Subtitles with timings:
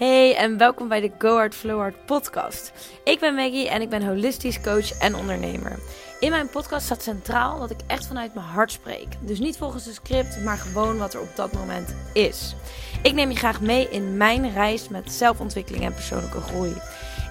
[0.00, 2.72] Hey en welkom bij de Go Hard Flow Hard podcast.
[3.04, 5.78] Ik ben Maggie en ik ben holistisch coach en ondernemer.
[6.20, 9.06] In mijn podcast staat centraal dat ik echt vanuit mijn hart spreek.
[9.20, 12.54] Dus niet volgens een script, maar gewoon wat er op dat moment is.
[13.02, 16.72] Ik neem je graag mee in mijn reis met zelfontwikkeling en persoonlijke groei.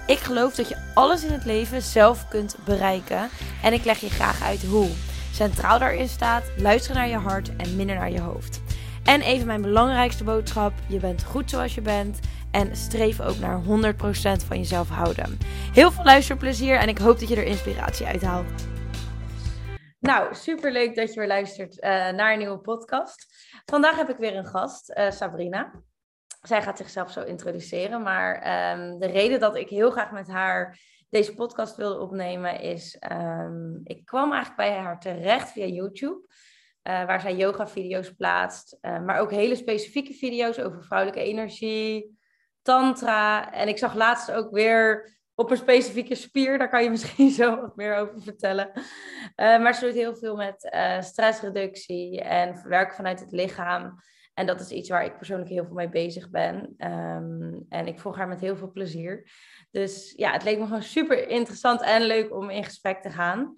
[0.06, 3.28] Ik geloof dat je alles in het leven zelf kunt bereiken
[3.62, 4.88] en ik leg je graag uit hoe.
[5.32, 8.60] Centraal daarin staat luisteren naar je hart en minder naar je hoofd.
[9.04, 12.18] En even mijn belangrijkste boodschap: je bent goed zoals je bent.
[12.50, 13.66] En streef ook naar 100%
[14.46, 15.38] van jezelf houden.
[15.72, 18.68] Heel veel luisterplezier en ik hoop dat je er inspiratie uit haalt.
[20.00, 23.26] Nou, super leuk dat je weer luistert uh, naar een nieuwe podcast.
[23.64, 25.72] Vandaag heb ik weer een gast, uh, Sabrina.
[26.42, 28.34] Zij gaat zichzelf zo introduceren, maar
[28.78, 30.78] um, de reden dat ik heel graag met haar
[31.08, 36.28] deze podcast wilde opnemen is, um, ik kwam eigenlijk bij haar terecht via YouTube.
[36.82, 42.18] Uh, waar zij yoga-video's plaatst, maar ook hele specifieke video's over vrouwelijke energie,
[42.70, 43.52] tantra.
[43.52, 47.60] En ik zag laatst ook weer op een specifieke spier, daar kan je misschien zo
[47.60, 48.70] wat meer over vertellen.
[48.74, 48.82] Uh,
[49.34, 53.98] maar ze doet heel veel met stressreductie en verwerken vanuit het lichaam.
[54.34, 56.74] En dat is iets waar ik persoonlijk heel veel mee bezig ben.
[56.78, 59.30] Um, en ik volg haar met heel veel plezier.
[59.70, 63.54] Dus ja, het leek me gewoon super interessant en leuk om in gesprek te gaan.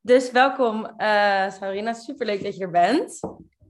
[0.00, 1.92] Dus welkom, uh, Sabrina.
[1.92, 3.20] Superleuk dat je er bent.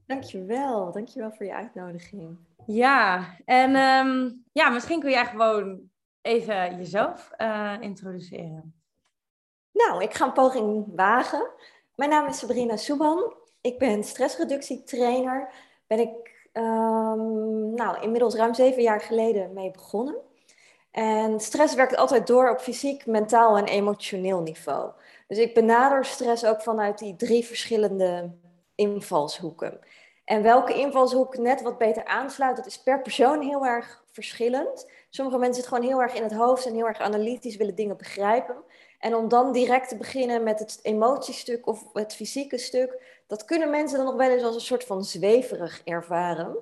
[0.07, 0.93] Dankjewel.
[0.93, 2.48] Dankjewel voor je uitnodiging.
[2.71, 5.81] Ja, en um, ja, misschien kun jij gewoon
[6.23, 8.75] even jezelf uh, introduceren.
[9.73, 11.51] Nou, ik ga een poging wagen.
[11.95, 13.35] Mijn naam is Sabrina Soeban.
[13.61, 15.53] Ik ben stressreductietrainer.
[15.87, 20.17] Ben ik um, nou, inmiddels ruim zeven jaar geleden mee begonnen.
[20.91, 24.93] En stress werkt altijd door op fysiek, mentaal en emotioneel niveau.
[25.27, 28.31] Dus ik benader stress ook vanuit die drie verschillende
[28.75, 29.81] invalshoeken.
[30.29, 34.91] En welke invalshoek net wat beter aansluit, dat is per persoon heel erg verschillend.
[35.11, 37.97] Sommige mensen zitten gewoon heel erg in het hoofd en heel erg analytisch willen dingen
[37.97, 38.57] begrijpen.
[38.99, 43.71] En om dan direct te beginnen met het emotiestuk of het fysieke stuk, dat kunnen
[43.71, 46.57] mensen dan nog wel eens als een soort van zweverig ervaren.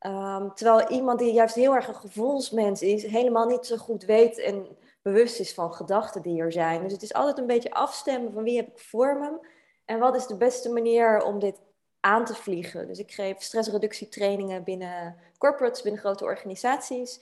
[0.00, 4.38] Um, terwijl iemand die juist heel erg een gevoelsmens is, helemaal niet zo goed weet
[4.38, 4.66] en
[5.02, 6.82] bewust is van gedachten die er zijn.
[6.82, 9.48] Dus het is altijd een beetje afstemmen van wie heb ik voor me
[9.84, 11.60] en wat is de beste manier om dit
[12.04, 12.86] aan te vliegen.
[12.86, 17.20] Dus ik geef stressreductietrainingen binnen corporates, binnen grote organisaties.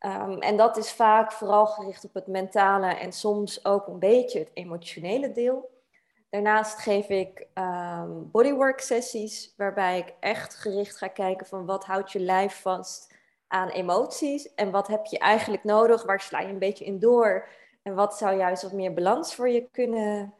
[0.00, 4.38] Um, en dat is vaak vooral gericht op het mentale en soms ook een beetje
[4.38, 5.70] het emotionele deel.
[6.30, 12.12] Daarnaast geef ik um, bodywork sessies, waarbij ik echt gericht ga kijken van wat houdt
[12.12, 13.14] je lijf vast
[13.48, 17.48] aan emoties en wat heb je eigenlijk nodig, waar sla je een beetje in door
[17.82, 20.34] en wat zou juist wat meer balans voor je kunnen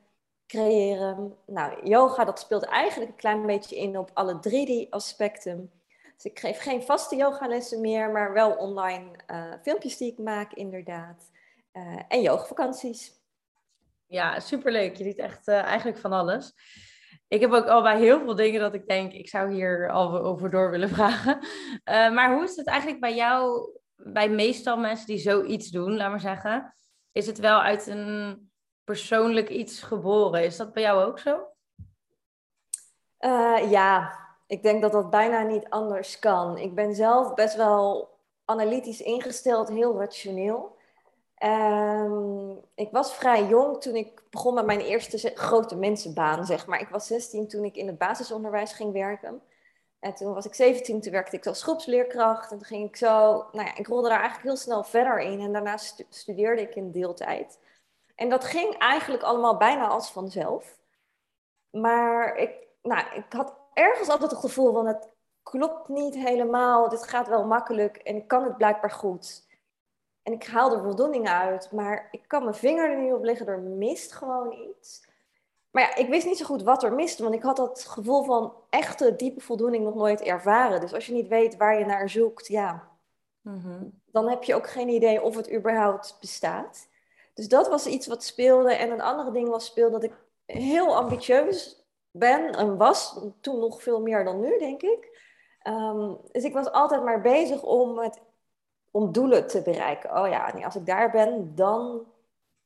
[0.53, 1.37] creëren.
[1.47, 5.71] Nou, yoga dat speelt eigenlijk een klein beetje in op alle drie die aspecten.
[6.15, 10.53] Dus ik geef geen vaste yogalessen meer, maar wel online uh, filmpjes die ik maak
[10.53, 11.31] inderdaad.
[11.73, 13.13] Uh, en yogavakanties.
[14.07, 14.97] Ja, superleuk.
[14.97, 16.53] Je ziet echt uh, eigenlijk van alles.
[17.29, 20.19] Ik heb ook al bij heel veel dingen dat ik denk, ik zou hier al
[20.19, 21.39] over door willen vragen.
[21.85, 26.21] Maar hoe is het eigenlijk bij jou, bij meestal mensen die zoiets doen, laat maar
[26.21, 26.75] zeggen?
[27.13, 28.52] Is het wel uit een
[28.85, 30.45] persoonlijk iets geboren?
[30.45, 31.47] Is dat bij jou ook zo?
[33.21, 36.59] Uh, ja, ik denk dat dat bijna niet anders kan.
[36.59, 38.11] Ik ben zelf best wel
[38.45, 40.77] analytisch ingesteld, heel rationeel.
[41.45, 46.81] Um, ik was vrij jong toen ik begon met mijn eerste grote mensenbaan, zeg maar.
[46.81, 49.43] Ik was 16 toen ik in het basisonderwijs ging werken.
[49.99, 52.51] En toen was ik 17, toen werkte ik als groepsleerkracht.
[52.51, 53.09] En toen ging ik zo,
[53.53, 55.41] nou ja, ik rolde daar eigenlijk heel snel verder in.
[55.41, 57.59] En daarna stu studeerde ik in deeltijd.
[58.23, 60.79] En dat ging eigenlijk allemaal bijna als vanzelf.
[61.71, 62.51] Maar ik,
[62.83, 65.09] nou, ik had ergens altijd het gevoel van het
[65.43, 66.89] klopt niet helemaal.
[66.89, 69.47] Dit gaat wel makkelijk en ik kan het blijkbaar goed.
[70.23, 73.47] En ik haal er voldoening uit, maar ik kan mijn vinger er niet op leggen,
[73.47, 75.07] er mist gewoon iets.
[75.71, 78.23] Maar ja, ik wist niet zo goed wat er miste, want ik had dat gevoel
[78.23, 80.81] van echte diepe voldoening nog nooit ervaren.
[80.81, 82.89] Dus als je niet weet waar je naar zoekt, ja,
[83.41, 84.01] mm-hmm.
[84.05, 86.91] dan heb je ook geen idee of het überhaupt bestaat.
[87.35, 88.75] Dus dat was iets wat speelde.
[88.75, 90.13] En een andere ding was speelde dat ik
[90.47, 93.21] heel ambitieus ben en was.
[93.41, 95.21] Toen nog veel meer dan nu, denk ik.
[96.33, 98.21] Dus ik was altijd maar bezig om het
[98.91, 100.19] om doelen te bereiken.
[100.19, 102.07] Oh ja, nee, als ik daar ben, dan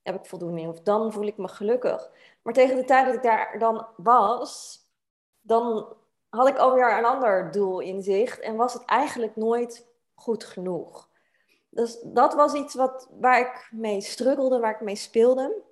[0.02, 2.10] heb ik voldoening of dan voel ik me gelukkig.
[2.42, 4.80] Maar tegen de tijd dat ik daar dan was,
[5.40, 5.86] dan
[6.28, 11.08] had ik alweer een ander doel in zicht en was het eigenlijk nooit goed genoeg.
[11.76, 15.62] Dus dat was iets wat, waar ik mee struggelde, waar ik mee speelde.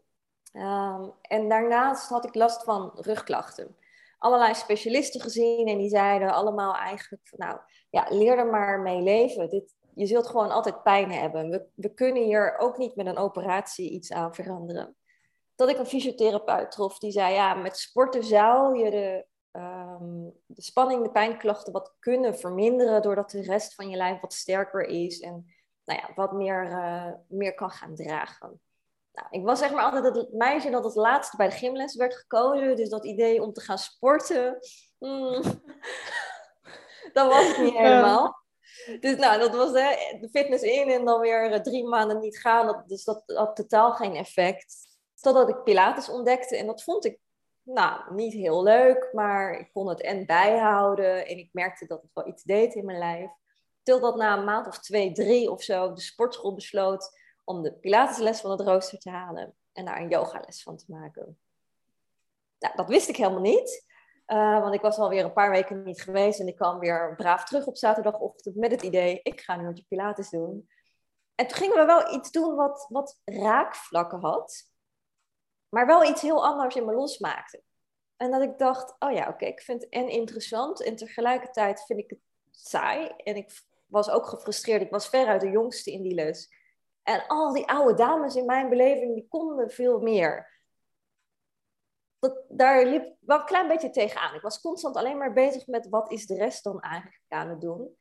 [0.53, 3.77] Um, en daarnaast had ik last van rugklachten.
[4.19, 7.59] Allerlei specialisten gezien en die zeiden allemaal eigenlijk, nou
[7.91, 9.49] ja, leer er maar mee leven.
[9.49, 11.51] Dit, je zult gewoon altijd pijn hebben.
[11.51, 14.97] We, we kunnen hier ook niet met een operatie iets aan veranderen.
[15.55, 20.63] Dat ik een fysiotherapeut trof die zei, ja, met sporten zou je de, ehm, de
[20.63, 25.21] spanning, de pijnklachten wat kunnen verminderen doordat de rest van je lijf wat sterker is
[25.21, 25.54] en
[25.85, 28.61] nou ja, wat meer, uh, meer kan gaan dragen.
[29.13, 32.15] Nou, ik was zeg maar altijd het meisje dat het laatste bij de gymles werd
[32.15, 32.77] gekozen.
[32.77, 34.59] Dus dat idee om te gaan sporten,
[34.99, 35.43] mm,
[37.13, 38.43] dat was het niet helemaal.
[39.01, 42.39] Dus nou, dat was hè, de fitness in en dan weer eh, drie maanden niet
[42.39, 42.67] gaan.
[42.67, 44.77] Dat, dus dat had totaal geen effect.
[45.21, 47.19] Totdat ik Pilates ontdekte en dat vond ik
[47.63, 52.11] nou, niet heel leuk, maar ik kon het en bijhouden en ik merkte dat het
[52.15, 53.31] wel iets deed in mijn lijf.
[53.85, 58.41] Totdat na een maand of twee, drie of zo de sportschool besloot om de Pilatesles
[58.41, 61.39] van het rooster te halen en daar een yogales van te maken.
[62.59, 63.85] Nou, dat wist ik helemaal niet.
[64.27, 67.45] Uh, want ik was alweer een paar weken niet geweest en ik kwam weer braaf
[67.45, 70.69] terug op zaterdagochtend met het idee, ik ga nu wat Pilates doen.
[71.35, 74.71] En toen gingen we wel iets doen wat, wat raakvlakken had,
[75.69, 77.63] maar wel iets heel anders in me losmaakte.
[78.17, 81.99] En dat ik dacht, oh ja, oké, ik vind het en interessant en tegelijkertijd vind
[81.99, 82.21] ik het
[82.51, 83.07] saai.
[83.07, 83.63] En ik
[83.95, 86.49] was ook gefrustreerd, ik was veruit de jongste in die les.
[87.03, 90.53] En al die oude dames in mijn beleving, die konden veel meer
[92.25, 94.35] dat, daar liep wel een klein beetje tegenaan.
[94.35, 97.61] Ik was constant alleen maar bezig met wat is de rest dan eigenlijk aan het
[97.61, 97.97] doen.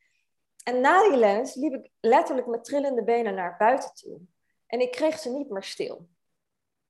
[0.64, 4.20] En na die les liep ik letterlijk met trillende benen naar buiten toe.
[4.66, 6.08] En ik kreeg ze niet meer stil.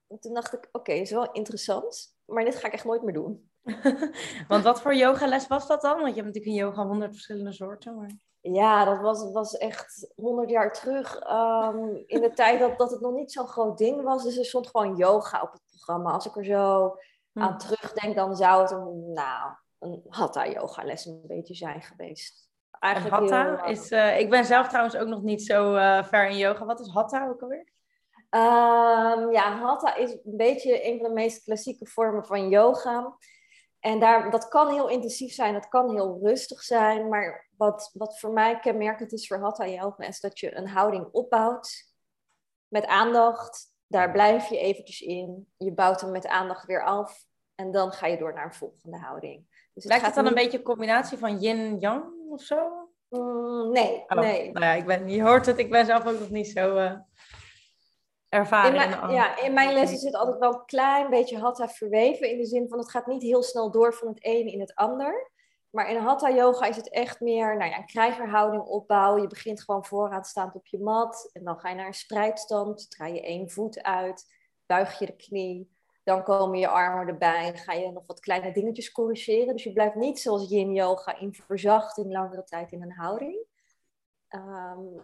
[0.09, 3.15] En toen dacht ik, oké, is wel interessant, maar dit ga ik echt nooit meer
[3.15, 3.51] doen.
[4.49, 6.01] Want wat voor yogales was dat dan?
[6.01, 7.97] Want je hebt natuurlijk in yoga honderd verschillende soorten.
[7.97, 8.11] Maar...
[8.53, 11.19] Ja, dat was, was echt honderd jaar terug.
[11.19, 14.23] Ehm, in de tijd dat, dat het nog niet zo'n groot ding was.
[14.23, 16.11] Dus er stond gewoon yoga op het programma.
[16.11, 16.97] Als ik er zo
[17.35, 17.59] aan hm.
[17.59, 22.49] terugdenk, dan zou het een, nou, een hatha yoga les een beetje zijn geweest.
[22.71, 26.29] Eigenlijk hatha heel, is, uh, ik ben zelf trouwens ook nog niet zo uh, ver
[26.29, 26.65] in yoga.
[26.65, 27.73] Wat is hatha ook alweer?
[28.31, 33.17] Um, ja, hatha is een beetje een van de meest klassieke vormen van yoga.
[33.81, 37.09] En daar, dat kan heel intensief zijn, dat kan heel rustig zijn.
[37.09, 41.09] Maar wat, wat voor mij kenmerkend is voor hatha yoga, is dat je een houding
[41.13, 41.93] opbouwt
[42.69, 45.49] met aandacht daar blijf je eventjes in.
[45.57, 47.25] Je bouwt hem met aandacht weer af.
[47.55, 49.47] En dan ga je door naar een volgende houding.
[49.49, 52.89] Dus het Lijkt het dan een beetje een combinatie van yin-yang of zo?
[53.09, 54.53] Mm, nee, oh, nee.
[54.53, 56.93] Nou ja, ik ben, je hoort het, ik ben zelf ook nog niet zo uh,
[58.29, 58.83] ervaren.
[58.83, 62.31] In mijn, ja, in mijn lessen zit altijd wel een klein beetje hatha verweven.
[62.31, 64.75] In de zin van het gaat niet heel snel door van het ene in het
[64.75, 65.31] ander.
[65.75, 69.23] Maar in Hatha Yoga is het echt meer nou ja, een krijgerhouding opbouwen.
[69.23, 71.31] Je begint gewoon vooraan staand op je mat.
[71.33, 72.91] En dan ga je naar een spreidstand.
[72.91, 74.35] Draai je één voet uit.
[74.67, 75.77] Buig je de knie.
[76.05, 77.53] Dan komen je armen erbij.
[77.53, 79.53] Dan ga je nog wat kleine dingetjes corrigeren.
[79.55, 83.47] Dus je blijft niet zoals yin yoga in verzachting langere tijd in een houding.
[84.31, 85.03] Um,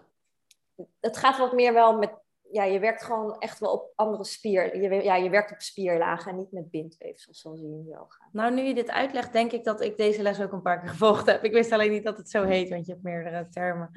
[1.01, 2.13] het gaat wat meer wel met
[2.53, 4.81] ja, je werkt gewoon echt wel op andere spier.
[4.81, 8.29] Je, ja, je werkt op spierlagen en niet met bindweefsel zoals in yoga.
[8.33, 10.89] Nou, nu je dit uitlegt, denk ik dat ik deze les ook een paar keer
[10.99, 11.45] gevolgd heb.
[11.45, 13.91] Ik wist alleen niet dat het zo heet, want je hebt meerdere termen.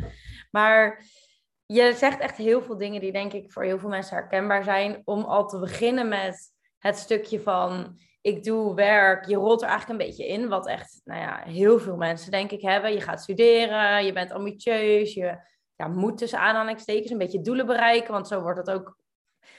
[0.51, 1.05] Maar
[1.65, 5.01] je zegt echt heel veel dingen die denk ik voor heel veel mensen herkenbaar zijn.
[5.03, 9.99] Om al te beginnen met het stukje van ik doe werk, je rolt er eigenlijk
[9.99, 10.47] een beetje in.
[10.47, 12.93] Wat echt, nou ja, heel veel mensen denk ik hebben.
[12.93, 15.37] Je gaat studeren, je bent ambitieus, je
[15.83, 18.13] ja, moet tussen aanhalingstekens een beetje doelen bereiken.
[18.13, 18.97] Want zo wordt het ook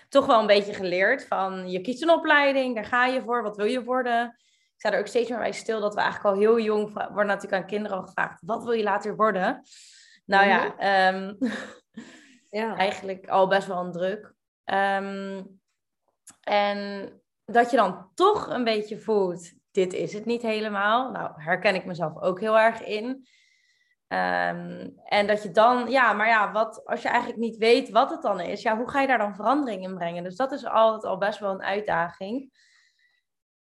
[0.09, 1.27] toch wel een beetje geleerd.
[1.27, 4.27] Van je kiest een opleiding, daar ga je voor, wat wil je worden?
[4.75, 7.27] Ik sta er ook steeds meer bij stil dat we eigenlijk al heel jong worden
[7.27, 8.43] natuurlijk aan kinderen al gevraagd.
[8.45, 9.63] Wat wil je later worden?
[10.25, 10.65] Nou ja,
[11.15, 11.39] um,
[12.61, 12.77] ja.
[12.77, 14.35] eigenlijk al best wel een druk.
[14.65, 15.61] Um,
[16.41, 17.11] en
[17.45, 21.11] dat je dan toch een beetje voelt, dit is het niet helemaal.
[21.11, 23.27] Nou, herken ik mezelf ook heel erg in.
[24.15, 28.11] Ehm, en dat je dan, ja, maar ja, wat, als je eigenlijk niet weet wat
[28.11, 30.25] het dan is, ja, hoe ga je daar dan verandering in brengen?
[30.25, 32.53] Dus dat is altijd al best wel een uitdaging.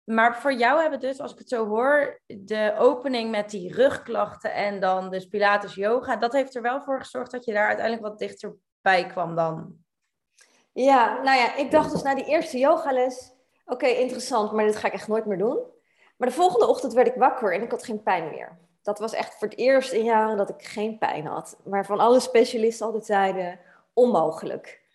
[0.04, 4.54] Maar voor jou hebben dus, als ik het zo hoor, de opening met die rugklachten
[4.54, 8.06] en dan dus Pilates yoga, dat heeft er wel voor gezorgd dat je daar uiteindelijk
[8.06, 9.76] wat dichterbij kwam dan.
[10.72, 14.86] Ja, nou ja, ik dacht dus na die eerste yogales, oké, interessant, maar dit ga
[14.86, 15.58] ik echt nooit meer doen.
[16.16, 19.12] Maar de volgende ochtend werd ik wakker en ik had geen pijn meer dat was
[19.12, 21.56] echt voor het eerst in jaren dat ik geen pijn had.
[21.62, 23.60] Waarvan alle specialisten altijd zeiden,
[23.92, 24.86] onmogelijk.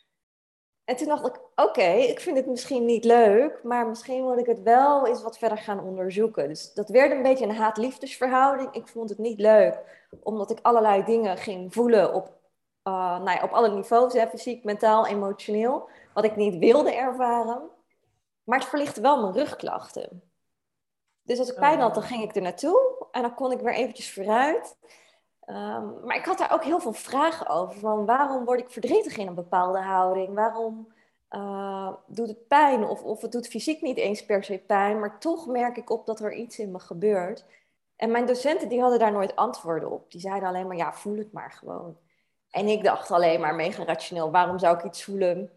[0.83, 4.45] En toen dacht ik, oké, ik vind het misschien niet leuk, maar misschien moet ik
[4.45, 6.47] het wel eens wat verder gaan onderzoeken.
[6.47, 8.73] Dus dat werd een beetje een haat-liefdesverhouding.
[8.73, 12.25] Ik vond het niet leuk, omdat ik allerlei dingen ging voelen op,
[12.83, 17.61] uh, nou ja, op alle niveaus, hè, fysiek, mentaal, emotioneel, wat ik niet wilde ervaren.
[18.43, 20.23] Maar het verlichtte wel mijn rugklachten.
[21.21, 23.73] Dus als ik pijn had, dan ging ik er naartoe en dan kon ik weer
[23.73, 24.77] eventjes vooruit.
[25.39, 27.79] Ehm, maar ik had daar ook heel veel vragen over.
[27.79, 30.33] Van waarom word ik verdrietig in een bepaalde houding?
[30.33, 30.93] Waarom
[31.29, 32.83] uh, doet het pijn?
[32.83, 36.05] Of, of het doet fysiek niet eens per se pijn, maar toch merk ik op
[36.05, 37.45] dat er iets in me gebeurt.
[37.95, 40.11] En mijn docenten die hadden daar nooit antwoorden op.
[40.11, 41.97] Die zeiden alleen maar, ja, voel het maar gewoon.
[42.49, 45.51] En ik dacht alleen maar mega rationeel, waarom zou ik iets voelen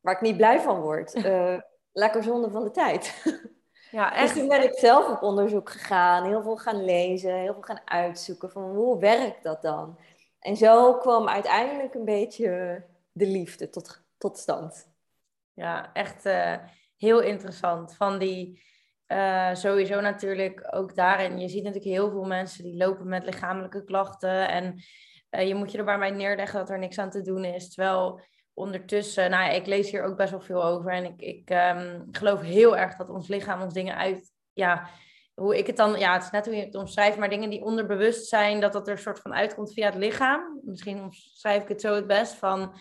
[0.00, 1.14] waar ik niet blij van word?
[1.14, 1.58] Uh,
[1.92, 3.14] lekker zonde van de tijd.
[3.90, 4.28] Ja, dus echt.
[4.28, 7.80] Dus toen ben ik zelf op onderzoek gegaan, heel veel gaan lezen, heel veel gaan
[7.84, 9.98] uitzoeken van hoe werkt dat dan?
[10.40, 12.82] En zo kwam uiteindelijk een beetje
[13.12, 14.88] de liefde tot, tot stand.
[15.54, 16.56] Ja, echt uh,
[16.96, 17.96] heel interessant.
[17.96, 18.62] Van die,
[19.08, 23.84] uh, sowieso natuurlijk ook daarin, je ziet natuurlijk heel veel mensen die lopen met lichamelijke
[23.84, 24.82] klachten en
[25.30, 27.74] uh, je moet je er bij mij neerleggen dat er niks aan te doen is.
[27.74, 28.20] Terwijl
[28.60, 30.92] ondertussen, nou ja, ik lees hier ook best wel veel over.
[30.92, 34.32] En ik, ik um, geloof heel erg dat ons lichaam ons dingen uit.
[34.52, 34.88] Ja,
[35.34, 35.98] hoe ik het dan.
[35.98, 38.86] Ja, het is net hoe je het omschrijft, maar dingen die onderbewust zijn, dat dat
[38.86, 40.60] er een soort van uitkomt via het lichaam.
[40.62, 42.74] Misschien omschrijf ik het zo het best van.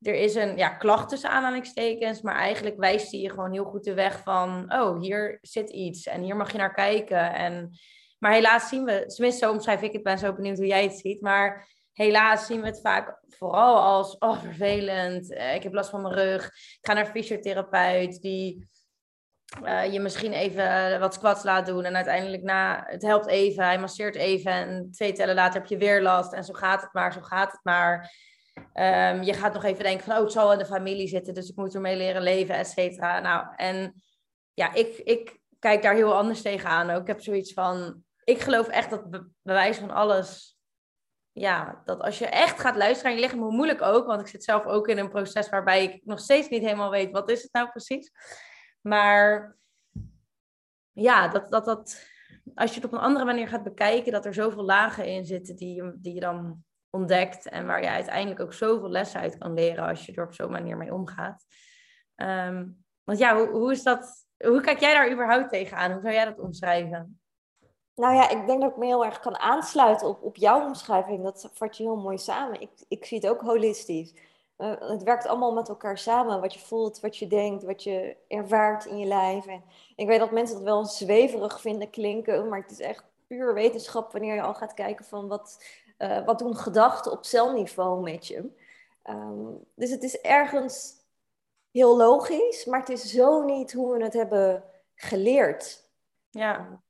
[0.00, 3.84] Er is een ja, klacht tussen aanhalingstekens, maar eigenlijk wijst hij je gewoon heel goed
[3.84, 7.34] de weg van, oh, hier zit iets en hier mag je naar kijken.
[7.34, 7.70] En,
[8.18, 10.98] maar helaas zien we, tenminste zo omschrijf ik het, ben zo benieuwd hoe jij het
[10.98, 15.90] ziet, maar helaas zien we het vaak vooral als, oh vervelend, eh, ik heb last
[15.90, 18.70] van mijn rug, ik ga naar fysiotherapeut die
[19.64, 23.78] uh, je misschien even wat squats laat doen en uiteindelijk na, het helpt even, hij
[23.78, 27.12] masseert even en twee tellen later heb je weer last en zo gaat het maar,
[27.12, 28.10] zo gaat het maar.
[28.74, 31.48] Um, je gaat nog even denken van, oh het zal in de familie zitten, dus
[31.48, 33.20] ik moet ermee leren leven, et cetera.
[33.20, 34.02] Nou, en
[34.54, 37.00] ja, ik, ik kijk daar heel anders tegenaan ook.
[37.00, 40.56] Ik heb zoiets van, ik geloof echt dat bewijs van alles
[41.32, 44.26] ja, dat als je echt gaat luisteren aan je lichaam, hoe moeilijk ook, want ik
[44.26, 47.42] zit zelf ook in een proces waarbij ik nog steeds niet helemaal weet wat is
[47.42, 48.12] het nou precies.
[48.80, 49.56] Maar
[50.92, 52.10] ja, dat, dat, dat
[52.54, 55.56] als je het op een andere manier gaat bekijken, dat er zoveel lagen in zitten
[55.56, 59.54] die je, die je dan ontdekt en waar je uiteindelijk ook zoveel lessen uit kan
[59.54, 61.44] leren als je er op zo'n manier mee omgaat.
[62.14, 62.66] Ehm,
[63.04, 64.26] want ja, hoe, hoe is dat?
[64.36, 65.92] Hoe kijk jij daar überhaupt tegenaan?
[65.92, 67.21] Hoe zou jij dat omschrijven?
[67.94, 71.22] Nou ja, ik denk dat ik me heel erg kan aansluiten op, op jouw omschrijving.
[71.22, 72.60] Dat vat je heel mooi samen.
[72.60, 74.14] Ik, ik zie het ook holistisch.
[74.58, 76.40] Uh, het werkt allemaal met elkaar samen.
[76.40, 79.46] Wat je voelt, wat je denkt, wat je ervaart in je lijf.
[79.46, 79.62] En
[79.96, 84.12] ik weet dat mensen dat wel zweverig vinden klinken, maar het is echt puur wetenschap
[84.12, 85.64] wanneer je al gaat kijken van wat,
[85.98, 88.50] uh, wat doen gedachten op celniveau met je.
[89.04, 90.94] Um, dus het is ergens
[91.70, 95.88] heel logisch, maar het is zo niet hoe we het hebben geleerd.
[96.30, 96.82] Ja.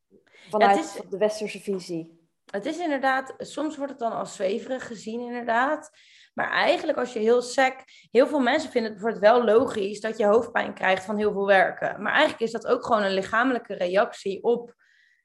[0.51, 2.21] Vanuit is, de westerse visie.
[2.51, 5.91] Het is inderdaad, soms wordt het dan als zweverig gezien, inderdaad.
[6.35, 7.75] Maar eigenlijk, als je heel sec.
[8.11, 11.47] Heel veel mensen vinden het bijvoorbeeld wel logisch dat je hoofdpijn krijgt van heel veel
[11.47, 12.03] werken.
[12.03, 14.75] Maar eigenlijk is dat ook gewoon een lichamelijke reactie op.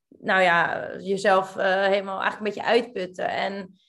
[0.07, 3.29] Nou ja, jezelf uh, helemaal eigenlijk een beetje uitputten.
[3.29, 3.79] En.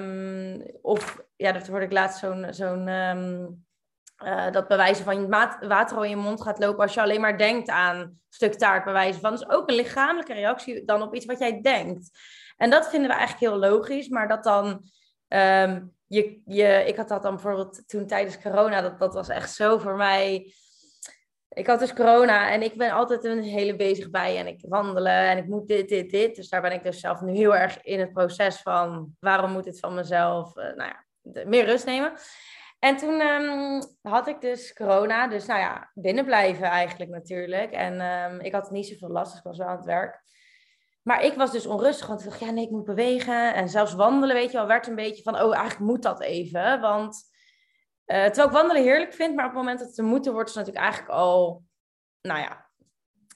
[0.00, 2.46] Um, of, ja, dat hoorde ik laatst zo'n.
[2.50, 3.65] zo'n um,
[4.24, 5.28] uh, dat bewijzen van
[5.68, 8.84] water al in je mond gaat lopen als je alleen maar denkt aan stuk taart
[8.84, 9.32] bewijzen van.
[9.32, 12.10] Is ook een lichamelijke reactie dan op iets wat jij denkt.
[12.56, 14.82] En dat vinden we eigenlijk heel logisch, maar dat dan.
[15.28, 19.54] Um, je, je, ik had dat dan bijvoorbeeld toen tijdens corona, dat, dat was echt
[19.54, 20.52] zo voor mij.
[21.48, 25.28] Ik had dus corona en ik ben altijd een hele bezig bij en ik wandelen
[25.28, 26.36] en ik moet dit, dit, dit.
[26.36, 29.64] Dus daar ben ik dus zelf nu heel erg in het proces van waarom moet
[29.64, 31.04] dit van mezelf, uh, nou ja,
[31.44, 32.12] meer rust nemen.
[32.86, 37.72] En toen um, had ik dus corona, dus nou ja, binnen blijven eigenlijk natuurlijk.
[37.72, 40.22] En um, ik had niet zoveel last, dus ik was wel aan het werk.
[41.02, 43.54] Maar ik was dus onrustig, want ik dacht, ja nee, ik moet bewegen.
[43.54, 46.80] En zelfs wandelen, weet je wel, werd een beetje van, oh eigenlijk moet dat even.
[46.80, 47.16] Want
[48.06, 50.48] uh, terwijl ik wandelen heerlijk vind, maar op het moment dat het te moeten wordt,
[50.48, 51.62] is natuurlijk eigenlijk al,
[52.20, 52.66] nou ja.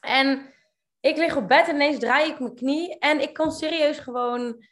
[0.00, 0.54] En
[1.00, 4.64] ik lig op bed en ineens draai ik mijn knie en ik kon serieus gewoon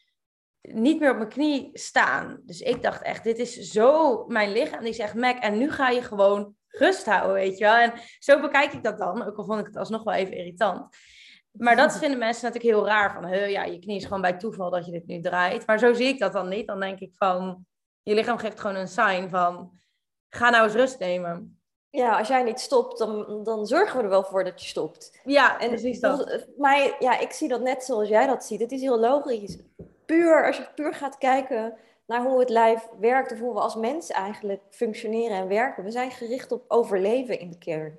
[0.61, 2.41] niet meer op mijn knie staan.
[2.45, 4.85] Dus ik dacht echt, dit is zo mijn lichaam.
[4.85, 7.75] Die zegt, Mac, en nu ga je gewoon rust houden, weet je wel.
[7.75, 10.97] En zo bekijk ik dat dan, ook al vond ik het alsnog wel even irritant.
[11.51, 13.13] Maar dat vinden mensen natuurlijk heel raar.
[13.13, 15.67] Van, ja, je knie is gewoon bij toeval dat je dit nu draait.
[15.67, 16.67] Maar zo zie ik dat dan niet.
[16.67, 17.67] Dan denk ik van,
[18.03, 19.79] je lichaam geeft gewoon een sign van,
[20.29, 21.53] ga nou eens rust nemen.
[21.91, 25.21] Ja, als jij niet stopt, dan, dan zorgen we er wel voor dat je stopt.
[25.25, 26.47] Ja, en precies dat.
[26.57, 28.61] Maar ja, ik zie dat net zoals jij dat ziet.
[28.61, 29.59] Het is heel logisch
[30.09, 33.75] puur, als je puur gaat kijken naar hoe het lijf werkt of hoe we als
[33.75, 35.85] mens eigenlijk functioneren en werken.
[35.85, 37.99] We zijn gericht op overleven in de kern.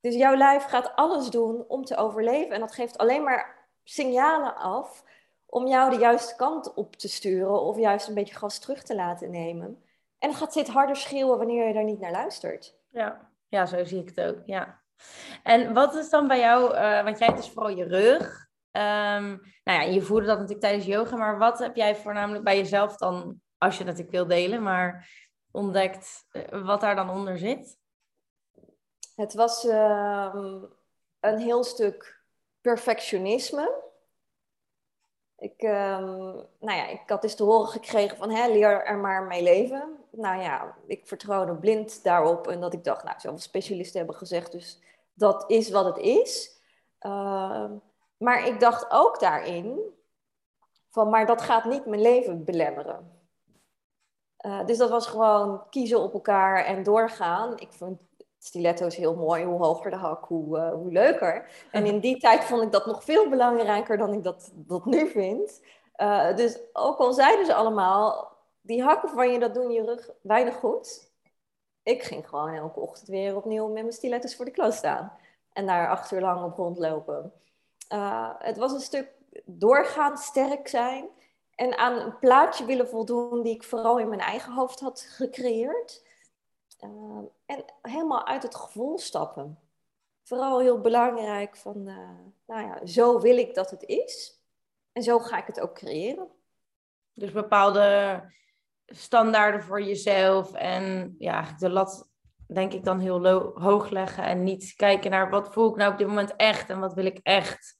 [0.00, 4.56] Dus jouw lijf gaat alles doen om te overleven en dat geeft alleen maar signalen
[4.56, 5.04] af
[5.46, 8.94] om jou de juiste kant op te sturen of juist een beetje gas terug te
[8.94, 9.82] laten nemen.
[10.18, 12.74] En het gaat zit harder schreeuwen wanneer je daar niet naar luistert.
[12.90, 14.80] Ja, ja zo zie ik het ook, ja.
[15.42, 18.45] En wat is dan bij jou, uh, want jij hebt dus vooral je rug,
[18.76, 19.28] ehm,
[19.64, 22.96] nou ja, je voelde dat natuurlijk tijdens yoga, maar wat heb jij voornamelijk bij jezelf
[22.96, 25.08] dan, als je dat natuurlijk wil delen, maar
[25.50, 27.78] ontdekt eh, wat daar dan onder zit?
[29.14, 30.64] Het was ehm,
[31.20, 32.24] een heel stuk
[32.60, 33.84] perfectionisme.
[35.38, 39.22] Ik, um, nou ja, ik had dus te horen gekregen van hè, leer er maar
[39.22, 39.96] mee leven.
[40.10, 44.52] Nou ja, ik vertrouwde blind daarop en dat ik dacht, nou, zoveel specialisten hebben gezegd,
[44.52, 44.80] dus
[45.14, 46.60] dat is wat het is.
[48.16, 49.80] Maar ik dacht ook daarin
[50.90, 53.14] van, maar dat gaat niet mijn leven belemmeren.
[54.46, 57.58] Uh, dus dat was gewoon kiezen op elkaar en doorgaan.
[57.58, 58.00] Ik vond
[58.38, 59.44] stiletto's heel mooi.
[59.44, 61.50] Hoe hoger de hak, hoe, uh, hoe leuker.
[61.70, 65.08] En in die tijd vond ik dat nog veel belangrijker dan ik dat, dat nu
[65.08, 65.62] vind.
[65.96, 70.10] Uh, dus ook al zeiden ze allemaal, die hakken van je, dat doen je rug
[70.22, 71.10] weinig goed.
[71.82, 75.12] Ik ging gewoon elke ochtend weer opnieuw met mijn stiletto's voor de klas staan.
[75.52, 77.32] En daar acht uur lang op rondlopen.
[77.88, 79.12] Uh, het was een stuk
[79.44, 81.08] doorgaan, sterk zijn.
[81.54, 86.04] En aan een plaatje willen voldoen die ik vooral in mijn eigen hoofd had gecreëerd.
[86.80, 89.58] Uh, en helemaal uit het gevoel stappen.
[90.22, 92.08] Vooral heel belangrijk van, uh,
[92.46, 94.40] nou ja, zo wil ik dat het is.
[94.92, 96.28] En zo ga ik het ook creëren.
[97.14, 98.22] Dus bepaalde
[98.86, 102.08] standaarden voor jezelf en ja, de lat
[102.46, 105.98] denk ik dan heel hoog leggen en niet kijken naar wat voel ik nou op
[105.98, 107.78] dit moment echt en wat wil ik echt.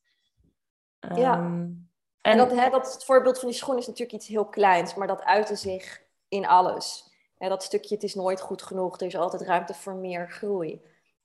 [1.15, 1.39] Ja.
[1.39, 4.95] Um, en, dat, hè, dat het voorbeeld van die schoen is natuurlijk iets heel kleins,
[4.95, 7.15] maar dat uitte zich in alles.
[7.39, 10.71] En dat stukje, het is nooit goed genoeg, er is altijd ruimte voor meer groei.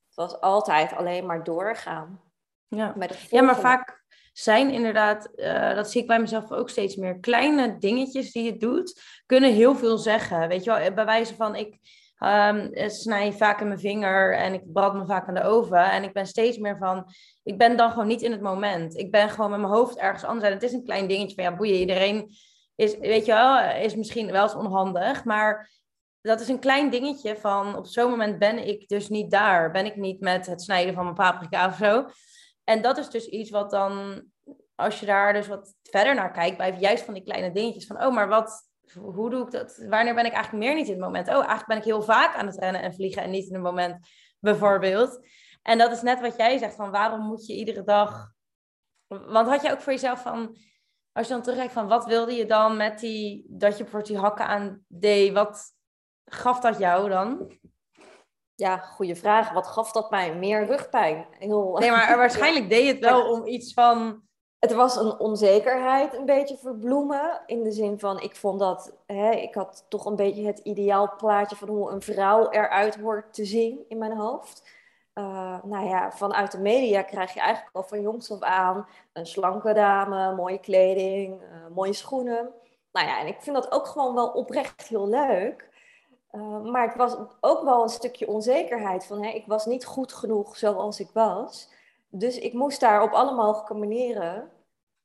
[0.05, 2.21] Het was altijd alleen maar doorgaan.
[2.67, 2.95] Ja,
[3.29, 7.77] ja maar vaak zijn inderdaad, uh, dat zie ik bij mezelf ook steeds meer, kleine
[7.77, 10.47] dingetjes die je doet, kunnen heel veel zeggen.
[10.47, 11.77] Weet je wel, bij wijze van, ik
[12.23, 15.91] um, snij vaak in mijn vinger en ik brand me vaak aan de oven.
[15.91, 17.05] En ik ben steeds meer van,
[17.43, 18.97] ik ben dan gewoon niet in het moment.
[18.97, 20.47] Ik ben gewoon met mijn hoofd ergens anders.
[20.47, 22.29] En het is een klein dingetje van, ja boeien, iedereen
[22.75, 25.69] is, weet je wel, is misschien wel eens onhandig, maar
[26.21, 29.71] dat is een klein dingetje van op zo'n moment ben ik dus niet daar.
[29.71, 32.05] Ben ik niet met het snijden van mijn paprika of zo.
[32.63, 34.23] En dat is dus iets wat dan,
[34.75, 38.03] als je daar dus wat verder naar kijkt, bij juist van die kleine dingetjes van,
[38.03, 39.85] oh, maar wat, hoe doe ik dat?
[39.89, 41.27] Wanneer ben ik eigenlijk meer niet in het moment?
[41.27, 43.63] Oh, eigenlijk ben ik heel vaak aan het rennen en vliegen en niet in het
[43.63, 44.07] moment,
[44.39, 45.27] bijvoorbeeld.
[45.61, 48.31] En dat is net wat jij zegt, van waarom moet je iedere dag...
[49.07, 50.57] Want had je ook voor jezelf van,
[51.11, 54.17] als je dan terugkijkt van, wat wilde je dan met die, dat je voor die
[54.17, 55.73] hakken aan deed, wat
[56.25, 57.51] gaf dat jou dan?
[58.55, 59.51] Ja, goede vraag.
[59.51, 60.35] Wat gaf dat mij?
[60.35, 61.27] Meer rugpijn.
[61.29, 61.77] Heel...
[61.79, 64.21] Nee, maar waarschijnlijk deed je het wel om iets van...
[64.61, 67.41] Het was een onzekerheid een beetje verbloemen.
[67.45, 68.93] In de zin van, ik vond dat...
[69.05, 73.33] Hè, ik had toch een beetje het ideaal plaatje van hoe een vrouw eruit hoort
[73.33, 74.69] te zien in mijn hoofd.
[75.13, 79.25] Uh, nou ja, vanuit de media krijg je eigenlijk al van jongs af aan een
[79.25, 82.53] slanke dame, mooie kleding, uh, mooie schoenen.
[82.91, 85.69] Nou ja, en ik vind dat ook gewoon wel oprecht heel leuk.
[86.31, 90.13] Uh, maar het was ook wel een stukje onzekerheid van, hè, ik was niet goed
[90.13, 91.69] genoeg zoals ik was.
[92.11, 94.51] Dus ik moest daar op alle mogelijke manieren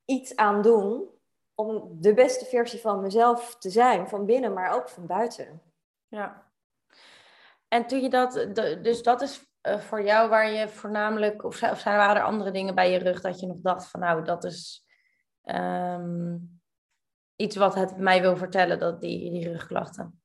[0.04, 1.08] iets aan doen
[1.54, 5.62] om de beste versie van mezelf te zijn, van binnen, maar ook van buiten.
[6.08, 6.50] Ja.
[7.68, 8.32] En toen je dat,
[8.82, 12.50] dus dat is uh, voor jou waar je voornamelijk, of, of zijn, waren er andere
[12.50, 14.86] dingen bij je rug dat je nog dacht van, nou, dat is
[15.44, 16.60] um,
[17.36, 20.20] iets wat het mij wil vertellen, dat die, die rugklachten?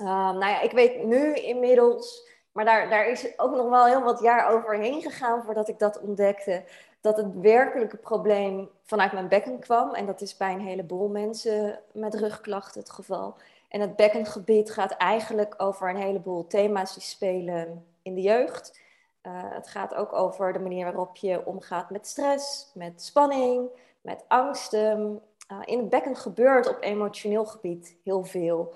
[0.00, 4.02] Uh, nou ja, ik weet nu inmiddels, maar daar, daar is ook nog wel heel
[4.02, 6.64] wat jaar overheen gegaan voordat ik dat ontdekte,
[7.00, 9.94] dat het werkelijke probleem vanuit mijn bekken kwam.
[9.94, 13.36] En dat is bij een heleboel mensen met rugklachten het geval.
[13.68, 18.80] En het bekkengebied gaat eigenlijk over een heleboel thema's die spelen in de jeugd.
[19.22, 23.68] Uh, het gaat ook over de manier waarop je omgaat met stress, met spanning,
[24.00, 25.22] met angsten.
[25.52, 28.74] Uh, in het bekken gebeurt op emotioneel gebied heel veel.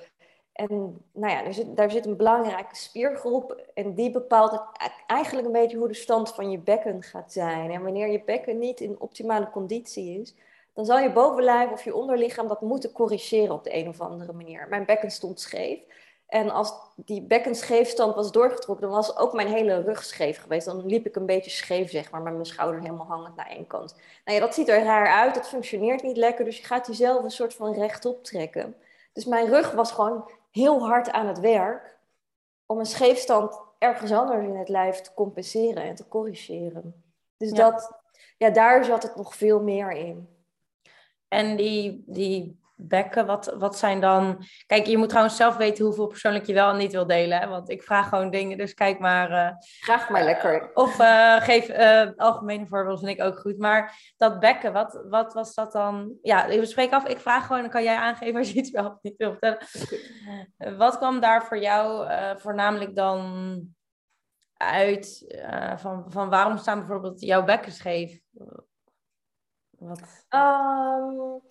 [0.57, 5.53] En nou ja, zit, daar zit een belangrijke spiergroep en die bepaalt e-, eigenlijk een
[5.53, 7.71] beetje hoe de stand van je bekken gaat zijn.
[7.71, 10.35] En wanneer je bekken niet in optimale conditie is,
[10.75, 14.33] dan zal je bovenlijf of je onderlichaam dat moeten corrigeren op de een of andere
[14.33, 14.67] manier.
[14.69, 15.79] Mijn bekken stond scheef.
[16.27, 20.67] En als die bekkenscheefstand was doorgetrokken, dan was ook mijn hele rug scheef geweest.
[20.67, 23.67] Dan liep ik een beetje scheef, zeg maar, met mijn schouder helemaal hangend naar één
[23.67, 23.95] kant.
[24.25, 27.25] Nou ja, dat ziet er raar uit, dat functioneert niet lekker, dus je gaat jezelf
[27.25, 28.77] een soort van rechtop trekken.
[29.13, 31.99] Dus mijn rug was gewoon heel hard aan het werk
[32.67, 37.05] om een scheefstand ergens anders in het lijf te compenseren en te corrigeren.
[37.37, 38.01] Dus Dat,
[38.39, 40.29] ja, daar zat het nog veel meer in.
[41.29, 44.45] En die, die bekken, wat, wat zijn dan...
[44.67, 47.41] Kijk, je moet trouwens zelf weten hoeveel persoonlijk je wel en niet wil delen.
[47.41, 47.49] Hè?
[47.49, 49.31] Want ik vraag gewoon dingen, dus kijk maar...
[49.31, 50.71] Uh, Graag maar lekker.
[50.75, 53.59] Of uh, geef uh, algemene voorbeelden, vind ik ook goed.
[53.59, 56.15] Maar dat bekken, wat, wat was dat dan?
[56.23, 57.07] Ja, we spreken af.
[57.07, 60.79] Ik vraag gewoon, dan kan jij aangeven als je iets wel of niet wil vertellen.
[60.79, 62.09] Wat kwam daar voor jou
[62.39, 63.75] voornamelijk dan
[64.57, 65.35] uit?
[65.77, 68.21] van, van waarom staan bijvoorbeeld jouw bekken scheef?
[69.79, 70.27] Wat...
[70.31, 71.43] Um,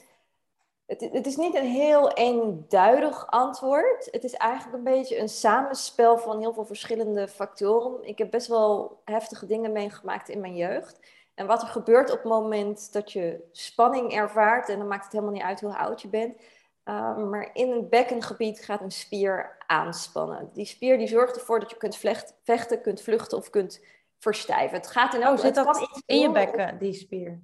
[0.85, 4.07] het, het, is niet een heel eenduidig antwoord.
[4.11, 8.07] Het is eigenlijk een beetje een samenspel van heel veel verschillende factoren.
[8.07, 10.99] Ik heb best wel heftige dingen meegemaakt in mijn jeugd.
[11.35, 15.13] En wat er gebeurt op het moment dat je spanning ervaart, en dan maakt het
[15.13, 16.41] helemaal niet uit hoe oud je bent,
[16.85, 20.49] um, maar in het bekkengebied gaat een spier aanspannen.
[20.53, 21.97] Die spier die zorgt ervoor dat je kunt
[22.43, 23.81] vechten, kunt vluchten of kunt
[24.17, 24.77] verstijven.
[24.77, 27.41] Het gaat in oh, zit dat in je bekken, die spier?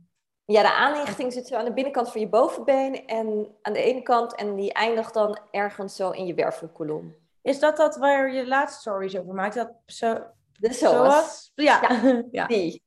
[0.51, 4.01] Ja, de aanhechting zit zo aan de binnenkant van je bovenbeen en aan de ene
[4.01, 7.15] kant en die eindigt dan ergens zo in je wervelkolom.
[7.41, 9.55] Is dat dat waar je laatste stories over maakt?
[9.55, 10.23] Dat zo...
[10.59, 11.51] De zoals?
[11.55, 12.01] Ja.
[12.31, 12.47] ja.
[12.47, 12.83] die.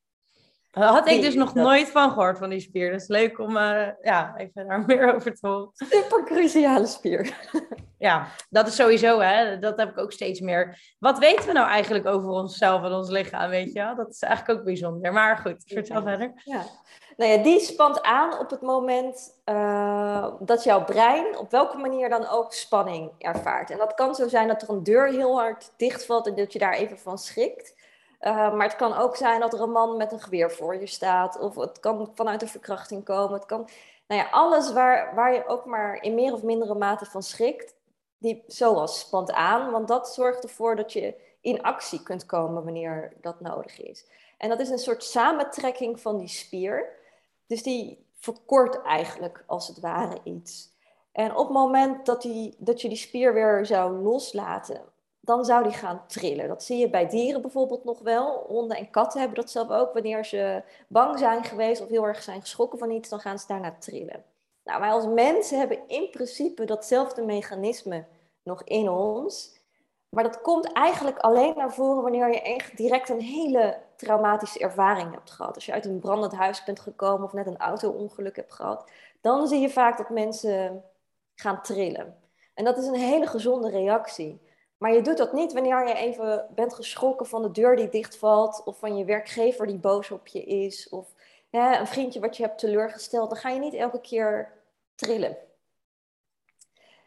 [0.70, 2.92] Had ik dus nog nooit van gehoord van die spier.
[2.92, 5.70] Dus leuk om uh, ja, even daar meer over te horen.
[5.72, 7.48] Super cruciale spier.
[7.98, 9.58] ja, dat is sowieso, hè.
[9.58, 10.94] Dat heb ik ook steeds meer.
[10.98, 14.58] Wat weten we nou eigenlijk over onszelf en ons lichaam, weet je Dat is eigenlijk
[14.58, 15.12] ook bijzonder.
[15.12, 16.32] Maar goed, vertel verder.
[16.44, 16.64] Ja.
[17.16, 22.08] Nou ja, die spant aan op het moment uh, dat jouw brein op welke manier
[22.08, 23.70] dan ook spanning ervaart.
[23.70, 26.58] En dat kan zo zijn dat er een deur heel hard dichtvalt en dat je
[26.58, 27.74] daar even van schrikt.
[28.20, 30.86] Uh, maar het kan ook zijn dat er een man met een geweer voor je
[30.86, 31.38] staat.
[31.38, 33.34] Of het kan vanuit een verkrachting komen.
[33.34, 33.68] Het kan,
[34.06, 37.74] nou ja, alles waar, waar je ook maar in meer of mindere mate van schrikt,
[38.18, 39.70] die zoals spant aan.
[39.70, 44.06] Want dat zorgt ervoor dat je in actie kunt komen wanneer dat nodig is.
[44.38, 47.02] En dat is een soort samentrekking van die spier.
[47.46, 50.72] Dus die verkort eigenlijk als het ware iets.
[51.12, 54.80] En op het moment dat, die, dat je die spier weer zou loslaten,
[55.20, 56.48] dan zou die gaan trillen.
[56.48, 58.44] Dat zie je bij dieren bijvoorbeeld nog wel.
[58.46, 59.92] Honden en katten hebben dat zelf ook.
[59.92, 63.46] Wanneer ze bang zijn geweest of heel erg zijn geschrokken van iets, dan gaan ze
[63.46, 64.24] daarna trillen.
[64.64, 68.04] Nou, wij als mensen hebben in principe datzelfde mechanisme
[68.42, 69.53] nog in ons.
[70.14, 75.12] Maar dat komt eigenlijk alleen naar voren wanneer je echt direct een hele traumatische ervaring
[75.12, 75.54] hebt gehad.
[75.54, 79.48] Als je uit een brandend huis bent gekomen of net een auto-ongeluk hebt gehad, dan
[79.48, 80.84] zie je vaak dat mensen
[81.34, 82.16] gaan trillen.
[82.54, 84.40] En dat is een hele gezonde reactie.
[84.78, 88.62] Maar je doet dat niet wanneer je even bent geschrokken van de deur die dichtvalt,
[88.64, 91.14] of van je werkgever die boos op je is, of
[91.50, 93.30] hè, een vriendje wat je hebt teleurgesteld.
[93.30, 94.52] Dan ga je niet elke keer
[94.94, 95.36] trillen.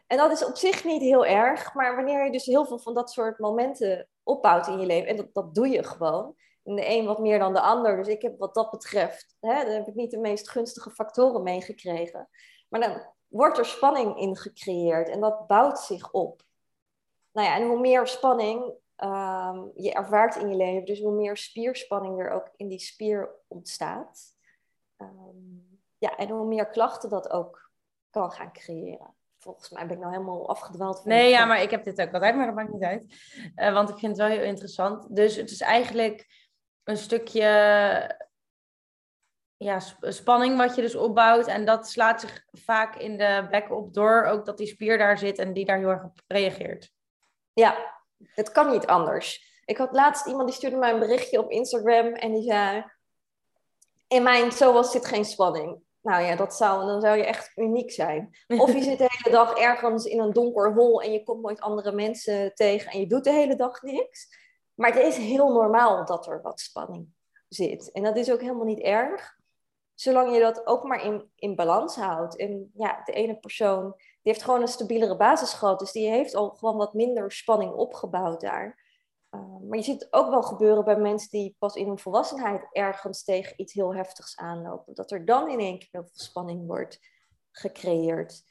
[0.08, 2.94] En dat is op zich niet heel erg, maar wanneer je dus heel veel van
[2.94, 6.88] dat soort momenten opbouwt in je leven, en dat, dat doe je gewoon, en de
[6.88, 9.94] een wat meer dan de ander, dus ik heb wat dat betreft, hè, heb ik
[9.94, 12.28] niet de meest gunstige factoren meegekregen,
[12.68, 16.42] maar dan wordt er spanning in gecreëerd en dat bouwt zich op.
[17.32, 21.36] Nou ja, en hoe meer spanning ehm, je ervaart in je leven, dus hoe meer
[21.36, 24.34] spierspanning er ook in die spier ontstaat,
[24.96, 27.70] um, ja, en hoe meer klachten dat ook
[28.10, 31.04] kan gaan creëren volgens mij ben ik nou helemaal afgedwaald.
[31.04, 33.02] nee, ja, maar ik heb dit ook altijd, maar dat maakt niet uit.
[33.56, 35.16] Uh, want ik vind het wel heel interessant.
[35.16, 36.26] Dus het is eigenlijk
[36.84, 37.46] een stukje
[39.56, 41.46] ja, spanning wat je dus opbouwt.
[41.46, 45.18] En dat slaat zich vaak in de bek op door ook dat die spier daar
[45.18, 46.92] zit en die daar heel erg op reageert.
[47.52, 49.46] Ja, het kan niet anders.
[49.64, 52.96] Ik had laatst iemand die stuurde mij een berichtje op Instagram en die zei...
[54.08, 55.82] In mijn zo was dit geen spanning.
[56.08, 58.36] Nou ja, dat zou, dan zou je echt uniek zijn.
[58.62, 61.60] Of je zit de hele dag ergens in een donker hol en je komt nooit
[61.60, 64.28] andere mensen tegen en je doet de hele dag niks.
[64.74, 67.08] Maar het is heel normaal dat er wat spanning
[67.48, 67.92] zit.
[67.92, 69.36] En dat is ook helemaal niet erg,
[69.94, 72.36] zolang je dat ook maar in, in balans houdt.
[72.36, 76.34] En ja, de ene persoon die heeft gewoon een stabielere basis gehad, dus die heeft
[76.34, 78.87] al gewoon wat minder spanning opgebouwd daar.
[79.30, 82.68] Ehm, maar je ziet het ook wel gebeuren bij mensen die pas in hun volwassenheid
[82.72, 84.94] ergens tegen iets heel heftigs aanlopen.
[84.94, 86.98] Dat er dan in één keer heel veel spanning wordt
[87.50, 88.42] gecreëerd.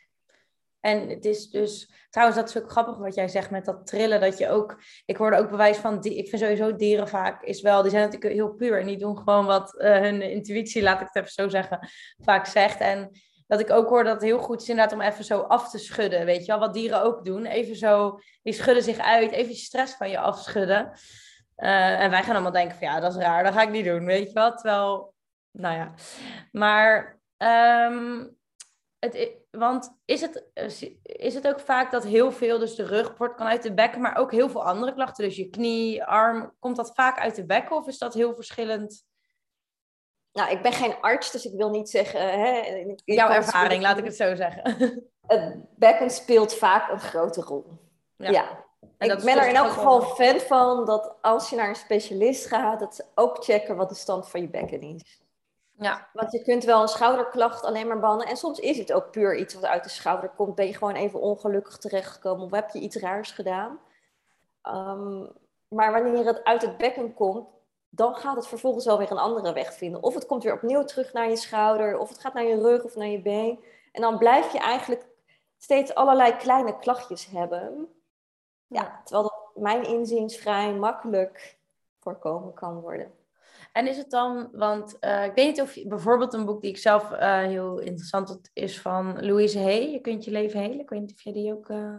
[0.79, 4.21] En het is dus, trouwens, dat is ook grappig wat jij zegt met dat trillen.
[4.21, 7.81] Dat je ook, ik hoorde ook bewijs van, ik vind sowieso dieren vaak, is wel,
[7.81, 8.79] die zijn natuurlijk heel puur.
[8.79, 12.45] En die doen gewoon wat uh, hun intuïtie, laat ik het even zo zeggen, vaak
[12.45, 12.79] zegt.
[12.79, 13.11] En
[13.47, 15.77] dat ik ook hoor dat het heel goed is inderdaad om even zo af te
[15.77, 16.25] schudden.
[16.25, 17.45] Weet je wel, wat dieren ook doen.
[17.45, 20.91] Even zo, die schudden zich uit, even stress van je afschudden.
[21.57, 23.85] Uh, en wij gaan allemaal denken van ja, dat is raar, dat ga ik niet
[23.85, 24.53] doen, weet je wel.
[24.53, 25.13] Terwijl,
[25.51, 25.93] nou ja.
[26.51, 27.19] Maar,
[27.91, 28.35] um,
[28.99, 30.43] het, want is het,
[31.01, 34.17] is het ook vaak dat heel veel, dus de rugport kan uit de bekken, maar
[34.17, 37.75] ook heel veel andere klachten, dus je knie, arm, komt dat vaak uit de bekken
[37.75, 39.06] of is dat heel verschillend?
[40.37, 42.39] Nou, ik ben geen arts, dus ik wil niet zeggen.
[42.39, 42.61] Hè,
[43.05, 44.63] Jouw ervaring, laat ik het zo zeggen.
[45.27, 47.65] Het bekken speelt vaak een grote rol.
[48.15, 48.29] Ja.
[48.29, 48.65] ja.
[48.97, 52.45] En ik ben er in elk geval fan van dat als je naar een specialist
[52.45, 55.21] gaat, dat ze ook checken wat de stand van je bekken is.
[55.77, 56.07] Ja.
[56.13, 58.31] Want je kunt wel een schouderklacht alleen maar behandelen.
[58.31, 60.55] En soms is het ook puur iets wat uit de schouder komt.
[60.55, 63.79] Ben je gewoon even ongelukkig terechtgekomen of heb je iets raars gedaan.
[64.61, 65.25] Ehm,
[65.67, 67.47] maar wanneer het uit het bekken komt,
[67.97, 70.03] dan gaat het vervolgens wel weer een andere weg vinden.
[70.03, 72.83] Of het komt weer opnieuw terug naar je schouder, of het gaat naar je rug
[72.83, 73.59] of naar je been.
[73.91, 75.07] En dan blijf je eigenlijk
[75.57, 77.87] steeds allerlei kleine klachtjes hebben.
[78.67, 81.57] Ja, terwijl dat mijn inziens vrij makkelijk
[81.99, 83.11] voorkomen kan worden.
[83.73, 86.69] En is het dan, want uh, ik weet niet of je, bijvoorbeeld een boek die
[86.69, 90.79] ik zelf uh, heel interessant is van Louise Hay, Je kunt je leven helen.
[90.79, 91.95] Ik weet niet of jij die ook uh,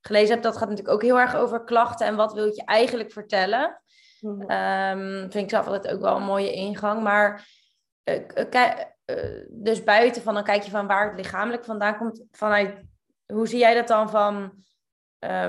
[0.00, 0.42] gelezen hebt.
[0.42, 3.81] Dat gaat natuurlijk ook heel erg over klachten en wat wil je eigenlijk vertellen.
[4.22, 5.20] Mm -hmm.
[5.20, 7.02] vind ik zelf altijd ook wel een mooie ingang.
[7.02, 7.48] Maar
[9.48, 12.24] dus buiten van, dan kijk je van waar het lichamelijk vandaan komt.
[12.30, 12.82] Vanuit,
[13.26, 14.52] hoe zie jij dat dan van,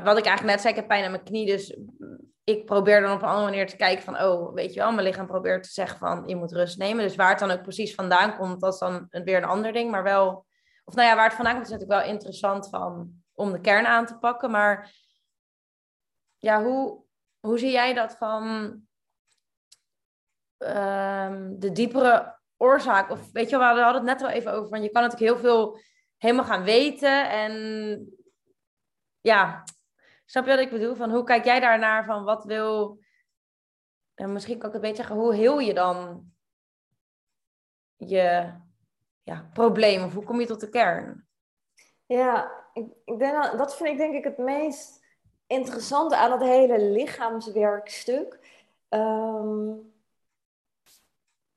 [0.04, 1.78] wat ik eigenlijk net zei, ik heb pijn aan mijn knie, dus
[2.44, 5.08] ik probeer dan op een andere manier te kijken van, oh, weet je wel, mijn
[5.08, 7.04] lichaam probeert te zeggen van, je moet rust nemen.
[7.04, 9.92] Dus waar het dan ook precies vandaan komt, dat is dan weer een ander ding.
[9.92, 10.46] Maar wel,
[10.84, 13.86] of nou ja, waar het vandaan komt is natuurlijk wel interessant van, om de kern
[13.86, 14.52] aan te pakken.
[14.52, 14.94] Maar
[16.38, 17.03] ja, hoe,
[17.48, 18.44] hoe zie jij dat van
[20.58, 23.10] um, de diepere oorzaak?
[23.10, 25.42] Of weet je we hadden het net wel even over, want je kan natuurlijk heel
[25.42, 25.80] veel
[26.18, 27.54] helemaal gaan weten en
[29.22, 29.64] ja,
[30.34, 30.96] Snap je wat ik bedoel?
[30.96, 32.06] Van hoe kijk jij daarnaar?
[32.06, 33.00] Van wat wil.
[34.16, 36.32] En misschien kan ik het beter zeggen, hoe heel je dan
[37.96, 38.54] je
[39.24, 40.04] ja, probleem?
[40.04, 41.28] Of hoe kom je tot de kern?
[42.06, 45.03] Ja, ik, ik denk dat, dat vind ik denk ik het meest
[45.54, 48.39] interessante aan het hele lichaamswerkstuk.
[48.89, 49.72] Ehm,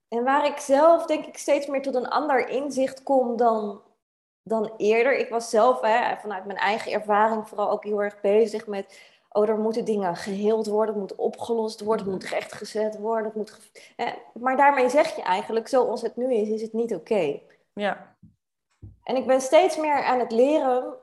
[0.09, 3.81] en waar ik zelf denk ik steeds meer tot een ander inzicht kom dan
[4.49, 5.19] dan eerder.
[5.19, 9.01] Ik was zelf hè, vanuit mijn eigen ervaring vooral ook heel erg bezig met...
[9.33, 12.33] oh, er moeten dingen geheeld worden, het moet opgelost worden, het moet mhm.
[12.33, 13.25] rechtgezet worden.
[13.25, 16.95] Het moet hè, maar daarmee zeg je eigenlijk, zoals het nu is, is het niet
[16.95, 17.41] oké.
[17.73, 18.17] Ja.
[19.03, 20.95] En ik ben steeds meer aan het leren,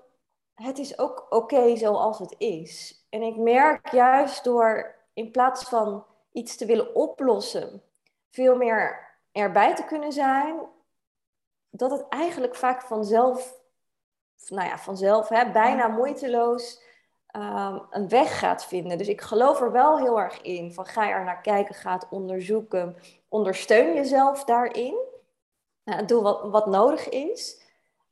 [0.53, 3.05] het is ook oké zoals het is.
[3.09, 7.81] En ik merk juist door in plaats van iets te willen oplossen,
[8.31, 10.55] veel meer erbij te kunnen zijn
[11.69, 13.59] dat het eigenlijk vaak vanzelf,
[14.47, 16.81] nou ja, vanzelf, hè, bijna moeiteloos
[17.35, 18.97] um, een weg gaat vinden.
[18.97, 20.73] Dus ik geloof er wel heel erg in.
[20.73, 22.95] Van ga er naar kijken, ga het onderzoeken.
[23.29, 24.97] Ondersteun jezelf daarin.
[25.85, 27.61] Uh, doe wat, wat nodig is.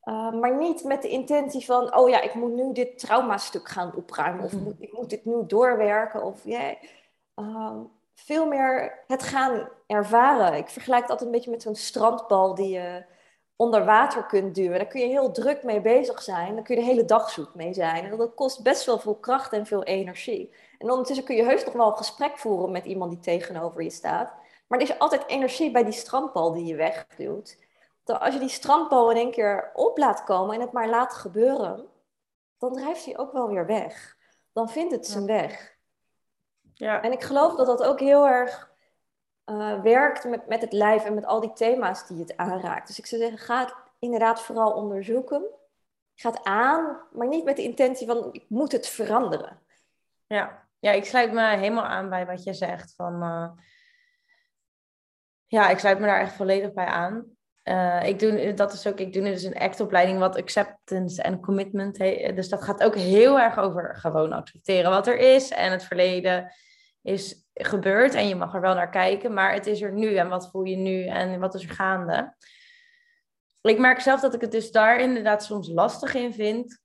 [0.04, 3.92] Uh, maar niet met de intentie van, oh ja, ik moet nu dit traumastuk gaan
[3.96, 4.44] opruimen.
[4.44, 6.22] Of moet, ik moet dit nu doorwerken.
[6.22, 6.74] Of yeah.
[7.36, 10.54] um, veel meer het gaan ervaren.
[10.54, 13.04] Ik vergelijk het altijd een beetje met zo'n strandbal die je
[13.56, 14.78] onder water kunt duwen.
[14.78, 16.54] Daar kun je heel druk mee bezig zijn.
[16.54, 18.04] Daar kun je de hele dag zoet mee zijn.
[18.04, 20.54] En dat kost best wel veel kracht en veel energie.
[20.78, 23.90] En ondertussen kun je heus nog wel een gesprek voeren met iemand die tegenover je
[23.90, 24.32] staat.
[24.66, 27.58] Maar er is altijd energie bij die strandbal die je wegduwt.
[28.04, 31.14] Dat als je die strandbal in één keer op laat komen en het maar laat
[31.14, 31.86] gebeuren,
[32.58, 34.16] dan drijft hij ook wel weer weg.
[34.52, 35.76] Dan vindt het zijn weg.
[36.74, 37.02] Ja.
[37.02, 38.72] En ik geloof dat dat ook heel erg
[39.46, 42.86] uh, werkt met, met het lijf en met al die thema's die het aanraakt.
[42.86, 45.44] Dus ik zou zeggen, ga het inderdaad vooral onderzoeken.
[46.14, 49.60] Ga het aan, maar niet met de intentie van ik moet het veranderen.
[50.26, 52.94] Ja, ja ik sluit me helemaal aan bij wat je zegt.
[52.94, 53.50] Van, uh,
[55.46, 57.31] ja, ik sluit me daar echt volledig bij aan.
[57.64, 61.40] Uh, ik doe, dat is ook, ik doe nu dus een actopleiding wat acceptance en
[61.40, 62.36] commitment heet.
[62.36, 66.52] Dus dat gaat ook heel erg over gewoon accepteren wat er is en het verleden
[67.02, 70.28] is gebeurd en je mag er wel naar kijken, maar het is er nu en
[70.28, 72.34] wat voel je nu en wat is er gaande.
[73.62, 76.80] Ik merk zelf dat ik het dus daar inderdaad soms lastig in vind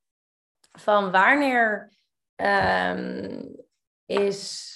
[0.71, 1.93] van wanneer
[2.35, 3.55] um,
[4.05, 4.75] is.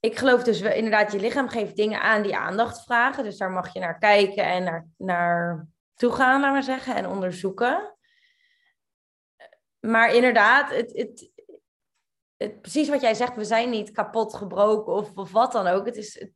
[0.00, 3.24] Ik geloof dus inderdaad, je lichaam geeft dingen aan die aandacht vragen.
[3.24, 7.06] Dus daar mag je naar kijken en naar, naar toe gaan, laat maar zeggen, en
[7.06, 7.96] onderzoeken.
[9.80, 10.92] Maar inderdaad, het,
[12.36, 15.86] het, precies wat jij zegt, we zijn niet kapot gebroken of, of wat dan ook.
[15.86, 16.32] Het is, het,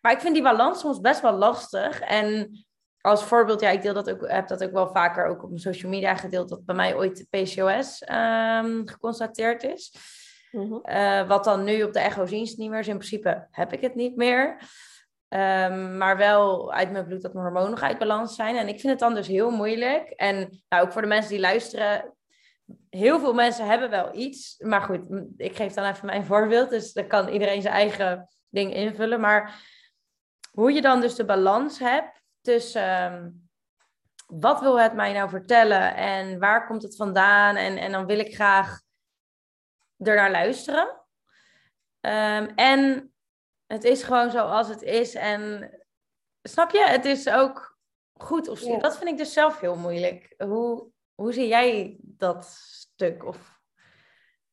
[0.00, 2.00] maar ik vind die balans soms best wel lastig.
[2.00, 2.50] En
[3.00, 5.60] als voorbeeld, ja, ik deel dat ook, heb dat ook wel vaker ook op mijn
[5.60, 9.94] social media gedeeld, dat bij mij ooit PCOS um, geconstateerd is.
[10.56, 12.88] Mm wat dan nu op de echo zien niet meer is.
[12.88, 14.56] In principe heb ik het niet meer.
[15.28, 18.56] Um, maar wel uit mijn bloed dat mijn hormonen nog uit balans zijn.
[18.56, 20.10] En ik vind het dan dus heel moeilijk.
[20.10, 22.16] En nou, ook voor de mensen die luisteren,
[22.90, 24.58] heel veel mensen hebben wel iets.
[24.58, 26.70] Maar goed, ik geef dan even mijn voorbeeld.
[26.70, 29.20] Dus dan kan iedereen zijn eigen ding invullen.
[29.20, 29.64] Maar
[30.50, 33.50] hoe je dan dus de balans hebt tussen.
[34.26, 37.56] wat wil het mij nou vertellen en waar komt het vandaan?
[37.56, 38.80] En, en dan wil ik graag
[39.98, 41.02] er naar luisteren.
[42.00, 43.12] Ehm, en
[43.66, 45.14] het is gewoon zoals het is.
[45.14, 45.70] En
[46.42, 47.78] snap je, het is ook
[48.16, 48.78] goed of ja.
[48.78, 50.34] Dat vind ik dus zelf heel moeilijk.
[50.38, 53.24] Hoe, hoe zie jij dat stuk?
[53.24, 53.60] Of...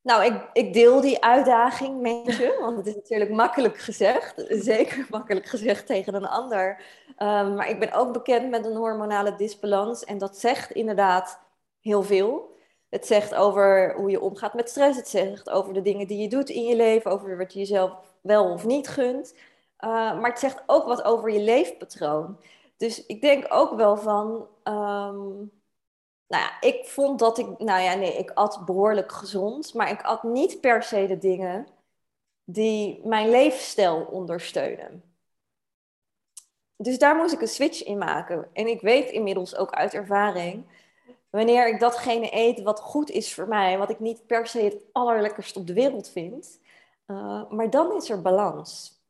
[0.02, 4.46] Nou, ik, ik deel die uitdaging met je, want het is natuurlijk makkelijk gezegd.
[4.48, 6.84] Zeker makkelijk gezegd tegen een ander.
[7.16, 11.40] Ehm, maar ik ben ook bekend met een hormonale disbalans en dat zegt inderdaad
[11.80, 12.53] heel veel.
[12.94, 14.98] Het zegt over hoe je omgaat met stress.
[14.98, 17.92] Het zegt over de dingen die je doet in je leven, over wat je jezelf
[18.22, 19.34] wel of niet gunt.
[19.80, 22.38] Uh, maar het zegt ook wat over je leefpatroon.
[22.78, 24.48] Dus ik denk ook wel van.
[24.64, 25.52] Um,
[26.28, 27.60] nou ja, ik vond dat ik.
[27.60, 29.74] Nou ja, nee, ik at behoorlijk gezond.
[29.74, 31.68] Maar ik at niet per se de dingen
[32.44, 35.04] die mijn leefstijl ondersteunen.
[36.76, 38.50] Dus daar moest ik een switch in maken.
[38.54, 40.66] En ik weet inmiddels ook uit ervaring
[41.34, 44.78] wanneer ik datgene eet wat goed is voor mij, wat ik niet per se het
[44.91, 46.60] allerlekkerst op de wereld vind,
[47.08, 49.02] uh, maar dan is er balans.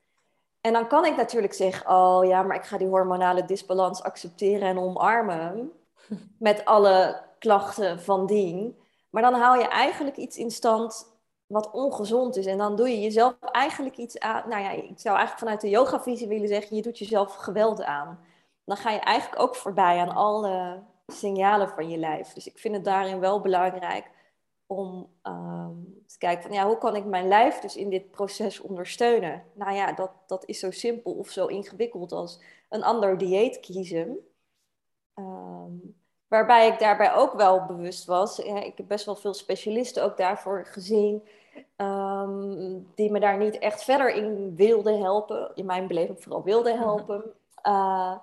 [0.62, 4.68] En dan kan ik natuurlijk zeggen, oh ja, maar ik ga die hormonale disbalans accepteren
[4.68, 5.72] en omarmen
[6.38, 8.78] met alle klachten van dien.
[9.10, 11.12] Maar dan hou je eigenlijk iets in stand
[11.48, 12.46] wat ongezond is.
[12.46, 14.50] En dan doe je jezelf eigenlijk iets aan.
[14.50, 18.20] Nou ja, ik zou eigenlijk vanuit de yogavisie willen zeggen: je doet jezelf geweld aan.
[18.66, 22.34] Dan ga je eigenlijk ook voorbij aan alle signalen van je lijf.
[22.34, 24.12] Dus ik vind het daarin wel belangrijk
[24.66, 25.76] om ehm,
[26.08, 29.44] te kijken van ja, hoe kan ik mijn lijf dus in dit proces ondersteunen?
[29.54, 34.18] Nou ja, dat, dat is zo simpel of zo ingewikkeld als een ander dieet kiezen.
[35.14, 35.72] Ehm,
[36.28, 38.38] waarbij ik daarbij ook wel bewust was.
[38.38, 41.28] Ja, ik heb best wel veel specialisten ook daarvoor gezien.
[41.76, 45.52] Ehm, die me daar niet echt verder in wilden helpen.
[45.56, 47.34] In mijn beleving vooral wilden helpen.
[47.68, 48.16] Uh,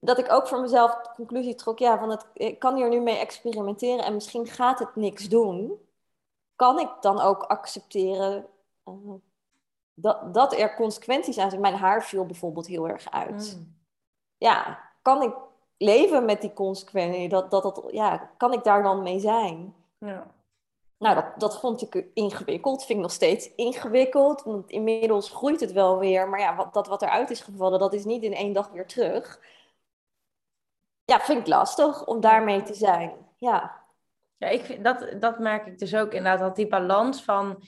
[0.00, 3.00] dat ik ook voor mezelf de conclusie trok, ja, van het, ik kan hier nu
[3.00, 5.86] mee experimenteren en misschien gaat het niks doen.
[6.56, 8.46] Kan ik dan ook accepteren
[8.84, 8.94] uh,
[9.94, 11.62] dat, dat er consequenties aan zijn?
[11.62, 13.56] Mijn haar viel bijvoorbeeld heel erg uit.
[13.58, 13.76] Mm.
[14.36, 15.34] Ja, kan ik
[15.76, 17.30] leven met die consequenties?
[17.30, 19.74] Dat, dat, dat, ja, kan ik daar dan mee zijn?
[19.98, 20.26] Ja.
[20.98, 22.84] Nou, dat, dat vond ik ingewikkeld.
[22.84, 24.42] Vind ik nog steeds ingewikkeld.
[24.42, 26.28] Want inmiddels groeit het wel weer.
[26.28, 28.86] Maar ja, wat, dat wat eruit is gevallen, dat is niet in één dag weer
[28.86, 29.40] terug
[31.08, 33.12] ja, vind ik lastig om daarmee te zijn.
[33.36, 33.84] Ja,
[34.36, 36.38] ja ik vind, dat, dat merk ik dus ook inderdaad.
[36.38, 37.62] Dat die balans van.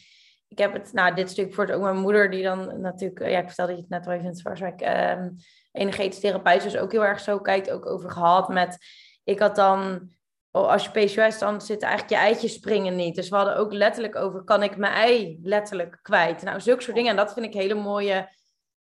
[0.48, 3.38] Ik heb het, nou, dit stuk voor het ook mijn moeder, die dan natuurlijk, ja,
[3.38, 4.81] ik vertelde je het net al even in het Zwarswijk,
[5.18, 5.37] um,
[5.72, 8.79] energetisch therapeut, dus ook heel erg zo kijkt, ook over gehad met.
[9.24, 10.11] Ik had dan
[10.50, 13.14] oh, als je PCOS, dan zitten eigenlijk je eitjes springen niet.
[13.14, 16.42] Dus we hadden ook letterlijk over, kan ik mijn ei letterlijk kwijt?
[16.42, 17.11] Nou, zulke soort dingen.
[17.11, 18.29] En dat vind ik hele mooie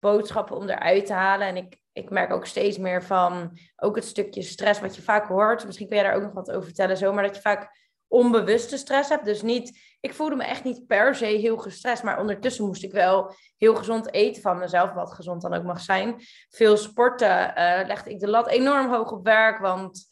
[0.04, 1.46] boodschappen om eruit te halen.
[1.46, 5.28] En ik, ik merk ook steeds meer van ook het stukje stress wat je vaak
[5.28, 5.66] hoort.
[5.66, 6.96] Misschien kun jij daar ook nog wat over vertellen.
[6.96, 9.24] Zo, maar dat je vaak onbewuste stress hebt.
[9.24, 12.02] Dus niet, ik voelde me echt niet per se heel gestrest.
[12.02, 14.92] Maar ondertussen moest ik wel heel gezond eten van mezelf.
[14.92, 16.16] Wat gezond dan ook mag zijn.
[16.48, 19.58] Veel sporten uh, legde ik de lat enorm hoog op werk.
[19.58, 20.06] Want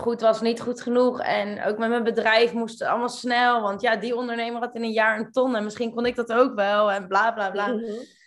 [0.00, 1.20] goed was niet goed genoeg.
[1.20, 3.62] En ook met mijn bedrijf moest het allemaal snel.
[3.62, 5.56] Want ja, die ondernemer had in een jaar een ton.
[5.56, 6.90] En misschien kon ik dat ook wel.
[6.90, 7.66] En bla bla bla.
[7.66, 8.18] Mhm.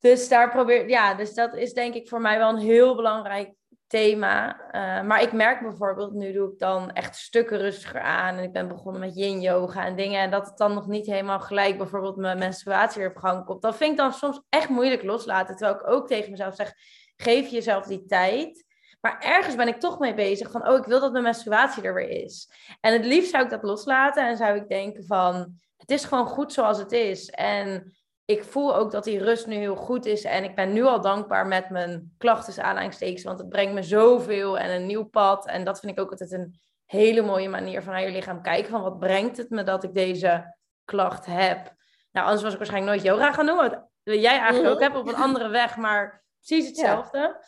[0.00, 3.52] Dus daar probeer, ja, dus dat is denk ik voor mij wel een heel belangrijk
[3.86, 4.60] thema.
[4.72, 8.36] Uh, maar ik merk bijvoorbeeld, nu doe ik dan echt stukken rustiger aan.
[8.36, 10.20] En ik ben begonnen met yin yoga en dingen.
[10.20, 13.62] En dat het dan nog niet helemaal gelijk bijvoorbeeld mijn menstruatie weer op gang komt.
[13.62, 15.56] Dat vind ik dan soms echt moeilijk loslaten.
[15.56, 16.72] Terwijl ik ook tegen mezelf zeg,
[17.16, 18.66] geef jezelf die tijd.
[19.00, 21.94] Maar ergens ben ik toch mee bezig van, oh, ik wil dat mijn menstruatie er
[21.94, 22.50] weer is.
[22.80, 26.26] En het liefst zou ik dat loslaten en zou ik denken van, het is gewoon
[26.26, 27.28] goed zoals het is.
[27.30, 27.97] En
[28.30, 30.24] ik voel ook dat die rust nu heel goed is.
[30.24, 33.22] En ik ben nu al dankbaar met mijn klachten aanhalingstekens.
[33.22, 35.46] Want het brengt me zoveel en een nieuw pad.
[35.46, 38.70] En dat vind ik ook altijd een hele mooie manier van naar je lichaam kijken.
[38.70, 41.74] Van wat brengt het me dat ik deze klacht heb?
[42.10, 43.56] Nou, anders was ik waarschijnlijk nooit yoga gaan doen.
[43.56, 45.76] Wat jij eigenlijk ook hebt op een andere weg.
[45.76, 47.44] Maar precies hetzelfde.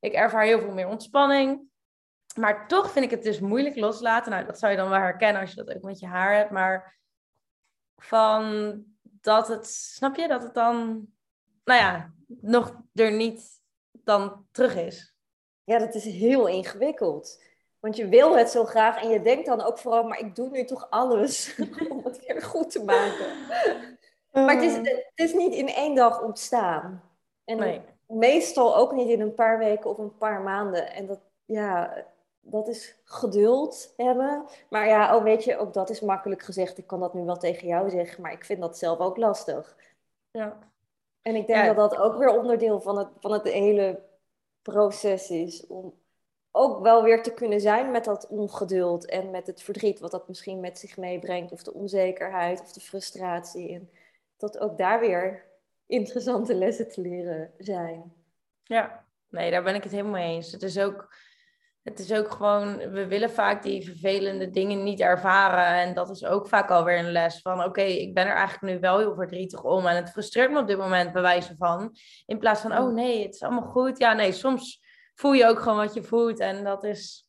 [0.00, 1.60] Ik ervaar heel veel meer ontspanning.
[2.38, 4.32] Maar toch vind ik het dus moeilijk loslaten.
[4.32, 6.50] Nou, dat zou je dan wel herkennen als je dat ook met je haar hebt.
[6.50, 6.98] Maar
[7.96, 8.84] van
[9.20, 11.06] dat het, snap je, dat het dan,
[11.64, 13.60] nou ja, nog er niet
[13.92, 15.14] dan terug is.
[15.64, 17.42] Ja, dat is heel ingewikkeld.
[17.80, 20.50] Want je wil het zo graag en je denkt dan ook vooral, maar ik doe
[20.50, 21.58] nu toch alles
[21.90, 23.26] om het weer goed te maken.
[24.32, 27.02] Maar het is, het is niet in één dag ontstaan.
[27.44, 27.80] En nee.
[28.06, 30.92] meestal ook niet in een paar weken of een paar maanden.
[30.92, 32.04] En dat, ja,
[32.40, 34.44] dat is geduld hebben.
[34.68, 36.78] Maar ja, oh, weet je, ook dat is makkelijk gezegd.
[36.78, 39.76] Ik kan dat nu wel tegen jou zeggen, maar ik vind dat zelf ook lastig.
[40.30, 40.58] Ja.
[41.22, 44.02] En ik denk dat dat ook weer onderdeel van het, van het hele
[44.62, 45.66] proces is.
[45.66, 45.94] Om
[46.50, 50.28] ook wel weer te kunnen zijn met dat ongeduld en met het verdriet wat dat
[50.28, 53.74] misschien met zich meebrengt, of de onzekerheid of de frustratie.
[53.74, 53.90] En
[54.36, 55.44] dat ook daar weer
[55.86, 58.12] interessante lessen te leren zijn.
[58.64, 60.52] Ja, nee, daar ben ik het helemaal mee eens.
[60.52, 61.14] Het is ook,
[61.82, 65.66] het is ook gewoon, we willen vaak die vervelende dingen niet ervaren.
[65.66, 68.80] En dat is ook vaak alweer een les van, oké, ik ben er eigenlijk nu
[68.80, 69.86] wel heel verdrietig om.
[69.86, 71.96] En het frustreert me op dit moment bij wijze van.
[72.26, 73.98] In plaats van, oh nee, het is allemaal goed.
[73.98, 74.80] Ja, nee, soms
[75.14, 76.38] voel je ook gewoon wat je voelt.
[76.38, 77.28] En dat is...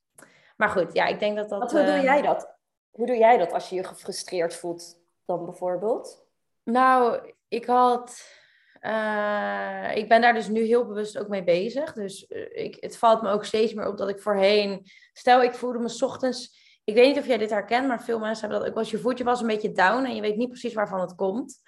[0.58, 1.60] Maar goed, ja, ik denk dat dat...
[1.60, 2.58] Wat, hoe doe eh, jij dat?
[2.92, 6.26] Hoe doe jij dat als je je gefrustreerd voelt dan bijvoorbeeld?
[6.64, 8.40] Nou, ik had...
[8.82, 11.94] eh, ik ben daar dus nu heel bewust ook mee bezig.
[11.94, 14.86] Dus eh, ik, het valt me ook steeds meer op dat ik voorheen...
[15.14, 16.60] Stel, ik voelde me 's ochtends...
[16.84, 18.84] Ik weet niet of jij dit herkent, maar veel mensen hebben dat ook wel.
[18.84, 21.62] Als je voetje was een beetje down en je weet niet precies waarvan het komt.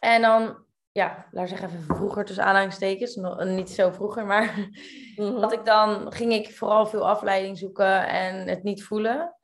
[0.00, 4.54] En dan ja, laat zeggen even vroeger tussen aanhalingstekens, nog, niet zo vroeger, maar
[5.16, 5.40] Mhm.
[5.40, 9.36] dat ik dan ging ik vooral veel afleiding zoeken en het niet voelen.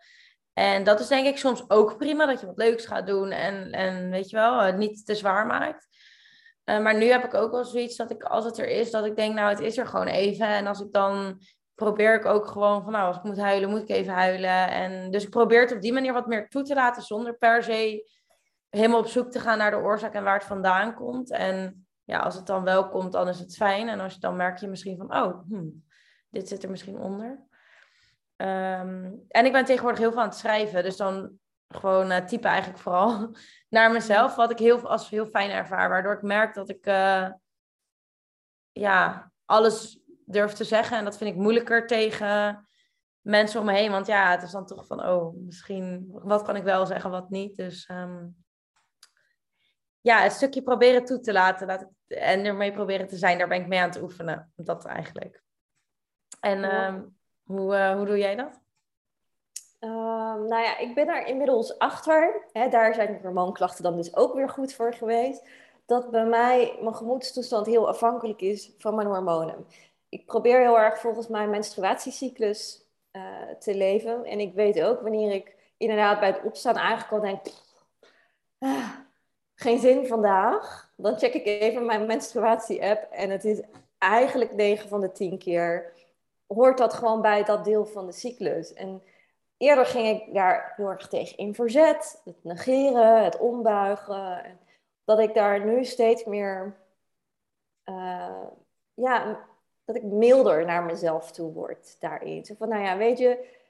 [0.53, 3.73] En dat is denk ik soms ook prima, dat je wat leuks gaat doen en,
[3.73, 5.89] en weet je wel, het niet te zwaar maakt.
[6.73, 9.05] Eh, maar nu heb ik ook wel zoiets dat ik, als het er is, dat
[9.05, 10.47] ik denk, nou, het is er gewoon even.
[10.47, 11.41] En als ik dan
[11.75, 14.71] probeer ik ook gewoon van, nou, als ik moet huilen, moet ik even huilen.
[14.71, 17.63] En dus ik probeer het op die manier wat meer toe te laten, zonder per
[17.63, 18.11] se
[18.69, 21.31] helemaal op zoek te gaan naar de oorzaak en waar het vandaan komt.
[21.31, 23.89] En ja, als het dan wel komt, dan is het fijn.
[23.89, 25.85] En als je dan merk je misschien van, oh, hmm,
[26.31, 27.47] dit zit er misschien onder.
[28.37, 30.83] Ehm, en ik ben tegenwoordig heel veel aan het schrijven.
[30.83, 31.39] Dus dan
[31.77, 33.37] gewoon eh, typen eigenlijk vooral
[33.69, 34.35] naar mezelf.
[34.35, 35.89] Wat ik heel, als heel fijn ervaar.
[35.89, 37.29] Waardoor ik merk dat ik eh,
[38.73, 40.97] ja, alles durf te zeggen.
[40.97, 42.67] En dat vind ik moeilijker tegen
[43.21, 43.91] mensen om me heen.
[43.91, 47.31] Want ja, het is dan toch van, oh, misschien, wat kan ik wel zeggen, wat
[47.31, 47.57] niet.
[47.57, 48.27] Dus ehm,
[50.01, 51.67] ja, het stukje proberen toe te laten.
[51.67, 54.53] Laat ik, en ermee proberen te zijn, daar ben ik mee aan het oefenen.
[54.57, 55.43] Dat eigenlijk.
[56.41, 56.87] En Ja.
[56.87, 57.03] ehm,
[57.43, 58.61] hoe, eh, hoe doe jij dat?
[59.83, 62.47] Ehm, nou ja, ik ben er inmiddels achter.
[62.71, 65.45] Daar zijn hormoonklachten dan dus ook weer goed voor geweest.
[65.87, 69.67] Dat bij mij mijn gemoedstoestand heel afhankelijk is van mijn hormonen.
[70.09, 73.23] Ik probeer heel erg volgens mijn menstruatiecyclus eh,
[73.59, 74.25] te leven.
[74.25, 77.43] En ik weet ook wanneer ik inderdaad bij het opstaan eigenlijk al denk...
[77.43, 77.79] "Pff,
[78.59, 78.91] ah,
[79.55, 80.93] geen zin vandaag.
[80.97, 83.11] Dan check ik even mijn menstruatie-app.
[83.11, 83.61] En het is
[83.99, 85.93] eigenlijk 9 van de 10 keer...
[86.47, 88.73] hoort dat gewoon bij dat deel van de cyclus.
[88.73, 89.03] En
[89.63, 92.21] eerder ging ik daar heel erg tegen in verzet.
[92.25, 94.45] Het negeren, het ombuigen.
[94.45, 94.59] En
[95.05, 96.77] Dat ik daar nu steeds meer...
[97.85, 98.47] eh,
[98.95, 99.47] ja,
[99.85, 102.45] dat ik milder naar mezelf toe word daarin.
[102.45, 103.61] Zo van, nou ja, weet je...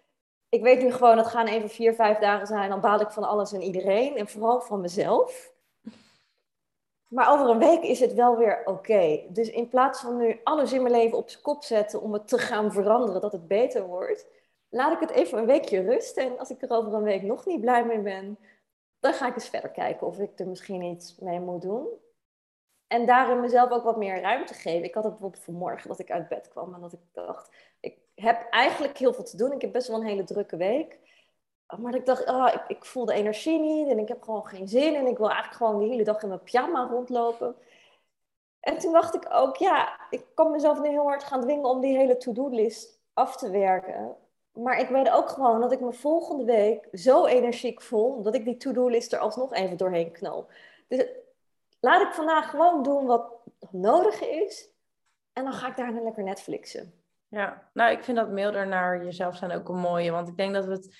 [0.49, 2.71] Ik weet nu gewoon, het gaan even vier, vijf dagen zijn.
[2.71, 4.17] Dan baal ik van alles en iedereen.
[4.17, 5.53] En vooral van mezelf.
[7.09, 9.21] Maar over een week is het wel weer oké.
[9.29, 12.29] Dus in plaats van nu alles in mijn leven op zijn kop zetten om het
[12.29, 14.27] te gaan veranderen, dat het beter wordt,
[14.73, 16.23] laat ik het even een weekje rusten.
[16.23, 18.39] En als ik er over een week nog niet blij mee ben,
[19.01, 21.87] dan ga ik eens verder kijken of ik er misschien iets mee moet doen.
[22.87, 24.85] En daarin mezelf ook wat meer ruimte geven.
[24.85, 27.51] Ik had het bijvoorbeeld vanmorgen dat ik uit bed kwam en dat ik dacht,
[27.81, 29.53] ik heb eigenlijk heel veel te doen.
[29.53, 30.99] Ik heb best wel een hele drukke week.
[31.79, 34.69] Maar ik dacht, ah, ik, ik voel de energie niet en ik heb gewoon geen
[34.69, 34.95] zin.
[34.95, 37.57] En ik wil eigenlijk gewoon de hele dag in mijn pyjama rondlopen.
[38.61, 41.81] En toen dacht ik ook, ja, ik kan mezelf nu heel hard gaan dwingen om
[41.81, 44.17] die hele to-do-list af te werken.
[44.53, 48.45] Maar ik weet ook gewoon dat ik me volgende week zo energiek voel, dat ik
[48.45, 50.51] die to-do-list er alsnog even doorheen knal.
[50.89, 51.07] Dus
[51.81, 53.33] laat ik vandaag gewoon doen wat
[53.71, 54.71] nodig is.
[55.33, 57.03] En dan ga ik daarna lekker Netflixen.
[57.29, 60.11] Ja, nou, ik vind dat milder naar jezelf zijn ook een mooie.
[60.11, 60.97] Want ik denk dat we het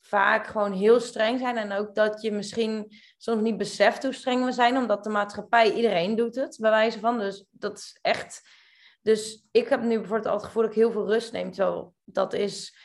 [0.00, 1.56] vaak gewoon heel streng zijn.
[1.56, 4.76] En ook dat je misschien soms niet beseft hoe streng we zijn.
[4.76, 7.18] Omdat de maatschappij, iedereen doet het, bij wijze van.
[7.18, 8.58] Dus dat is echt...
[9.02, 11.50] Dus ik heb nu bijvoorbeeld al het gevoel dat ik heel veel rust neem.
[11.52, 12.76] Terwijl dat is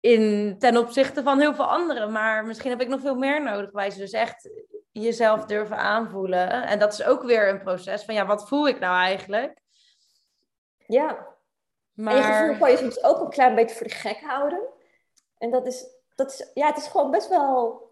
[0.00, 2.12] in, ten opzichte van heel veel anderen.
[2.12, 3.70] Maar misschien heb ik nog veel meer nodig.
[3.70, 3.98] Wijze.
[3.98, 4.50] Dus echt
[4.92, 6.66] jezelf durven aanvoelen.
[6.66, 9.60] En dat is ook weer een proces van, ja, wat voel ik nou eigenlijk?
[10.86, 11.36] Ja,
[11.92, 12.14] Maar...
[12.14, 14.68] En je gevoel kan je soms ook een klein beetje voor de gek houden.
[15.38, 17.86] En dat is, dat is, ja, het is gewoon best wel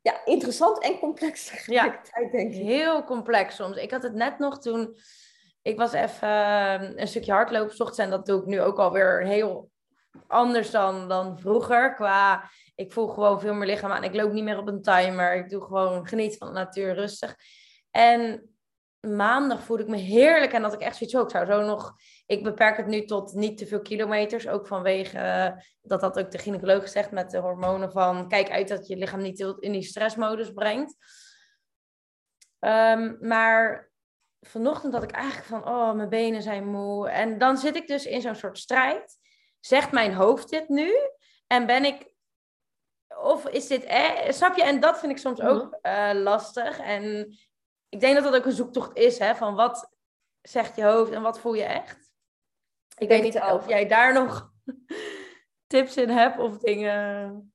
[0.00, 2.62] ja, interessant en complex tegelijkertijd, denk ik.
[2.62, 3.76] Heel complex soms.
[3.76, 4.96] Ik had het net nog toen...
[5.66, 9.22] Ik was even eh, een stukje hardlopen ochtends en dat doe ik nu ook alweer
[9.22, 9.70] heel
[10.26, 11.94] anders dan, dan vroeger.
[11.94, 14.04] Qua, ik voel gewoon veel meer lichaam aan.
[14.04, 15.34] Ik loop niet meer op een timer.
[15.34, 17.36] Ik doe gewoon geniet van de natuur rustig.
[17.90, 18.50] En
[19.00, 21.92] maandag voelde ik me heerlijk en dat ik echt zoiets ook zou zo nog...
[22.26, 25.52] Ik beperk het nu tot niet te veel kilometers, ook vanwege eh,
[25.82, 28.28] dat dat ook de gynaecoloog zegt met de hormonen van...
[28.28, 30.96] Kijk uit dat je lichaam niet in die stressmodus brengt.
[32.58, 33.94] Ehm, maar
[34.46, 37.08] vanochtend had ik eigenlijk van, oh, mijn benen zijn moe.
[37.08, 39.18] En dan zit ik dus in zo'n soort strijd.
[39.60, 40.92] Zegt mijn hoofd dit nu?
[41.46, 42.12] En ben ik,
[43.22, 44.62] of is dit, eh, snap je?
[44.62, 46.78] En dat vind ik soms ook uh, lastig.
[46.78, 47.36] En
[47.88, 49.90] ik denk dat dat ook een zoektocht is, hè, van wat
[50.42, 52.10] zegt je hoofd en wat voel je echt?
[52.98, 54.52] Ik weet niet of jij daar nog
[55.66, 57.50] tips in hebt of dingen.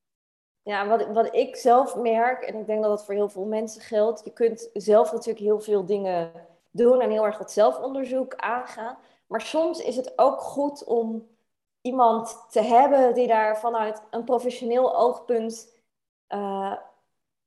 [0.61, 3.81] Ja, wat, wat ik zelf merk, en ik denk dat dat voor heel veel mensen
[3.81, 8.97] geldt, je kunt zelf natuurlijk heel veel dingen doen en heel erg het zelfonderzoek aangaan.
[9.27, 11.27] Maar soms is het ook goed om
[11.81, 15.79] iemand te hebben die daar vanuit een professioneel oogpunt
[16.29, 16.75] uh,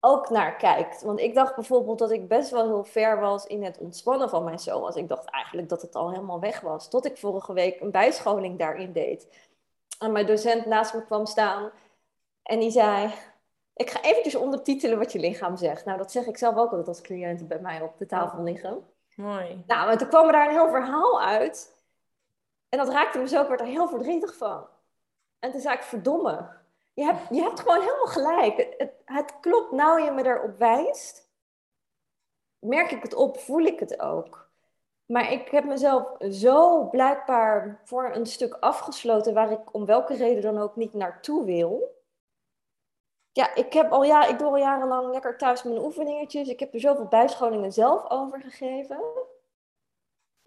[0.00, 1.02] ook naar kijkt.
[1.02, 4.44] Want ik dacht bijvoorbeeld dat ik best wel heel ver was in het ontspannen van
[4.44, 4.96] mijn zoals.
[4.96, 6.88] Ik dacht eigenlijk dat het al helemaal weg was.
[6.88, 9.28] Tot ik vorige week een bijscholing daarin deed.
[9.98, 11.70] En mijn docent naast me kwam staan
[12.42, 13.12] en die zei...
[13.76, 15.84] Ik ga eventjes ondertitelen wat je lichaam zegt.
[15.84, 18.84] Nou, dat zeg ik zelf ook altijd als cliënten bij mij op de tafel liggen.
[19.16, 19.62] Mooi.
[19.66, 21.74] Nou, en toen kwam er daar een heel verhaal uit.
[22.68, 24.66] En dat raakte me zo, ik werd er heel verdrietig van.
[25.38, 26.48] En toen zei ik, verdomme.
[26.94, 28.74] Je hebt, je hebt gewoon helemaal gelijk.
[28.78, 31.28] Het, het klopt, nou je me erop wijst.
[32.58, 34.48] Merk ik het op, voel ik het ook.
[35.06, 40.42] Maar ik heb mezelf zo blijkbaar voor een stuk afgesloten waar ik om welke reden
[40.42, 41.93] dan ook niet naartoe wil.
[43.34, 46.48] Ja, ik, heb al, ja, ik doe al jarenlang lekker thuis mijn oefeningetjes.
[46.48, 49.00] Ik heb er zoveel bijscholingen zelf over gegeven.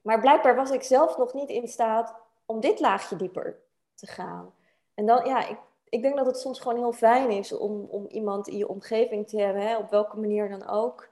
[0.02, 2.16] Maar blijkbaar was ik zelf nog niet in staat
[2.46, 3.60] om dit laagje dieper
[3.96, 4.54] te gaan.
[4.94, 5.58] En dan, ja, ik,
[5.90, 9.28] ik denk dat het soms gewoon heel fijn is om, om iemand in je omgeving
[9.28, 11.10] te hebben, hè, op welke manier dan ook.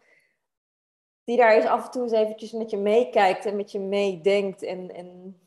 [1.23, 4.63] Die daar eens af en toe eens eventjes met je meekijkt en met je meedenkt.
[4.63, 5.39] En, en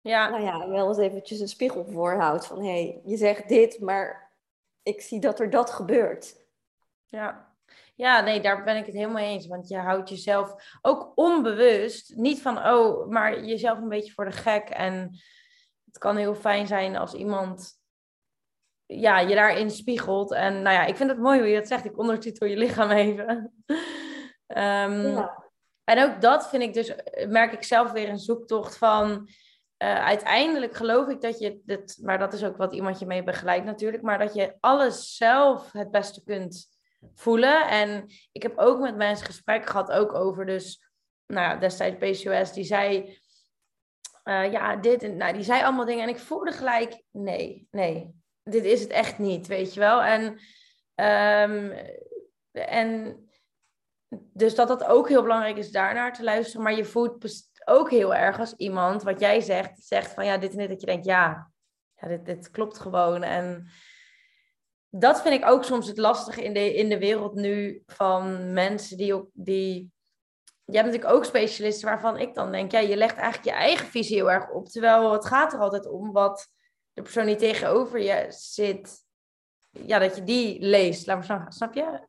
[0.00, 0.28] ja.
[0.28, 4.27] Nou ja, wel eens eventjes een spiegel voorhoudt van hé, hey, je zegt dit, maar
[4.82, 6.46] ik zie dat er dat gebeurt.
[7.06, 7.56] Ja.
[7.94, 9.46] Ja, nee, daar ben ik het helemaal eens.
[9.46, 14.32] Want je houdt jezelf ook onbewust, niet van, oh, maar jezelf een beetje voor de
[14.32, 14.68] gek.
[14.68, 15.18] En
[15.84, 17.80] het kan heel fijn zijn als iemand
[18.86, 20.32] ja, je daarin spiegelt.
[20.32, 21.84] En nou ja, ik vind het mooi hoe je dat zegt.
[21.84, 23.52] Ik ondertitel je lichaam even.
[24.46, 25.46] um, ja.
[25.84, 26.94] En ook dat vind ik dus,
[27.28, 29.28] merk ik zelf weer een zoektocht van.
[29.82, 33.22] Uh, uiteindelijk geloof ik dat je dit, maar dat is ook wat iemand je mee
[33.22, 36.78] begeleidt natuurlijk, maar dat je alles zelf het beste kunt
[37.14, 37.68] voelen.
[37.68, 40.90] En ik heb ook met mensen gesprek gehad, ook over dus,
[41.26, 43.18] nou destijds PCOS, die zei,
[44.24, 48.14] uh, ja, dit en, nou, die zei allemaal dingen en ik voelde gelijk, nee, nee,
[48.42, 50.02] dit is het echt niet, weet je wel.
[50.02, 50.22] En,
[51.50, 51.72] um,
[52.52, 53.22] en
[54.32, 56.62] dus dat dat ook heel belangrijk is daarnaar te luisteren.
[56.62, 57.18] Maar je voelt
[57.68, 60.80] ook heel erg als iemand, wat jij zegt, zegt van ja, dit en dit, dat
[60.80, 61.50] je denkt, ja,
[61.94, 63.22] ja dit, dit klopt gewoon.
[63.22, 63.68] En
[64.90, 68.96] dat vind ik ook soms het lastige in de, in de wereld nu van mensen
[68.96, 69.92] die ook die.
[70.64, 73.86] Je hebt natuurlijk ook specialisten waarvan ik dan denk, ja, je legt eigenlijk je eigen
[73.86, 74.68] visie heel erg op.
[74.68, 76.48] Terwijl het gaat er altijd om wat
[76.92, 79.04] de persoon die tegenover je zit,
[79.70, 81.06] ja, dat je die leest.
[81.06, 82.06] Laat maar snap je?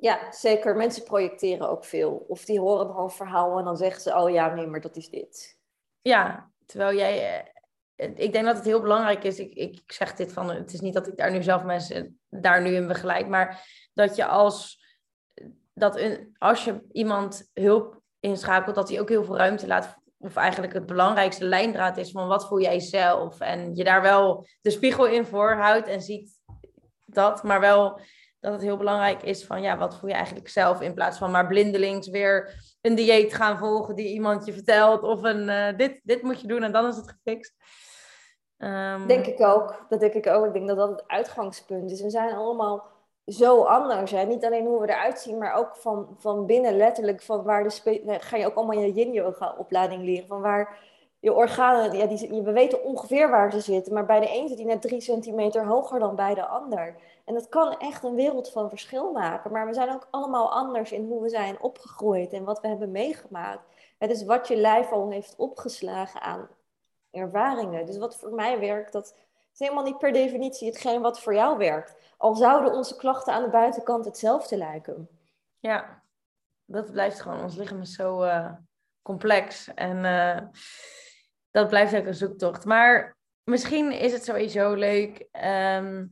[0.00, 0.76] Ja, zeker.
[0.76, 2.24] Mensen projecteren ook veel.
[2.28, 5.08] Of die horen een verhaal en dan zeggen ze, oh ja, nee, maar dat is
[5.08, 5.58] dit.
[6.00, 7.42] Ja, terwijl jij...
[7.96, 9.38] Eh, ik denk dat het heel belangrijk is.
[9.38, 12.62] Ik, ik zeg dit van, het is niet dat ik daar nu zelf mensen daar
[12.62, 14.84] nu in begeleid, maar dat je als,
[15.74, 20.36] dat een, als je iemand hulp inschakelt, dat hij ook heel veel ruimte laat of
[20.36, 23.40] eigenlijk het belangrijkste lijndraad is van wat voel jij zelf.
[23.40, 26.30] En je daar wel de spiegel in voorhoudt en ziet
[27.04, 28.00] dat, maar wel
[28.50, 31.30] dat het heel belangrijk is van ja, wat voel je eigenlijk zelf in plaats van
[31.30, 36.00] maar blindelings weer een dieet gaan volgen die iemand je vertelt of een uh, dit,
[36.02, 37.54] dit moet je doen en dan is het gefixt.
[38.58, 39.06] Um...
[39.06, 39.86] Denk ik ook.
[39.88, 40.46] Dat denk ik ook.
[40.46, 42.02] Ik denk dat dat het uitgangspunt is.
[42.02, 42.86] We zijn allemaal
[43.26, 44.10] zo anders.
[44.10, 44.24] Hè?
[44.24, 47.22] Niet alleen hoe we eruit zien, maar ook van, van binnen letterlijk.
[47.22, 50.26] Van waar de ga je ook allemaal je yin yoga opleiding leren.
[50.26, 50.78] Van waar
[51.20, 53.92] je organen, ja, die, we weten ongeveer waar ze zitten.
[53.92, 56.96] Maar bij de een zit die net drie centimeter hoger dan bij de ander.
[57.24, 59.52] En dat kan echt een wereld van verschil maken.
[59.52, 62.90] Maar we zijn ook allemaal anders in hoe we zijn opgegroeid en wat we hebben
[62.90, 63.62] meegemaakt.
[63.98, 66.48] Het is wat je lijf al heeft opgeslagen aan
[67.10, 67.86] ervaringen.
[67.86, 69.16] Dus wat voor mij werkt, dat
[69.52, 71.96] is helemaal niet per definitie hetgeen wat voor jou werkt.
[72.16, 75.08] Al zouden onze klachten aan de buitenkant hetzelfde lijken.
[75.58, 76.02] Ja,
[76.64, 77.42] dat blijft gewoon.
[77.42, 78.52] Ons lichaam is zo uh,
[79.02, 79.74] complex.
[79.74, 80.48] En uh,
[81.50, 82.64] dat blijft ook een zoektocht.
[82.64, 85.28] Maar misschien is het sowieso leuk.
[85.76, 86.10] Um,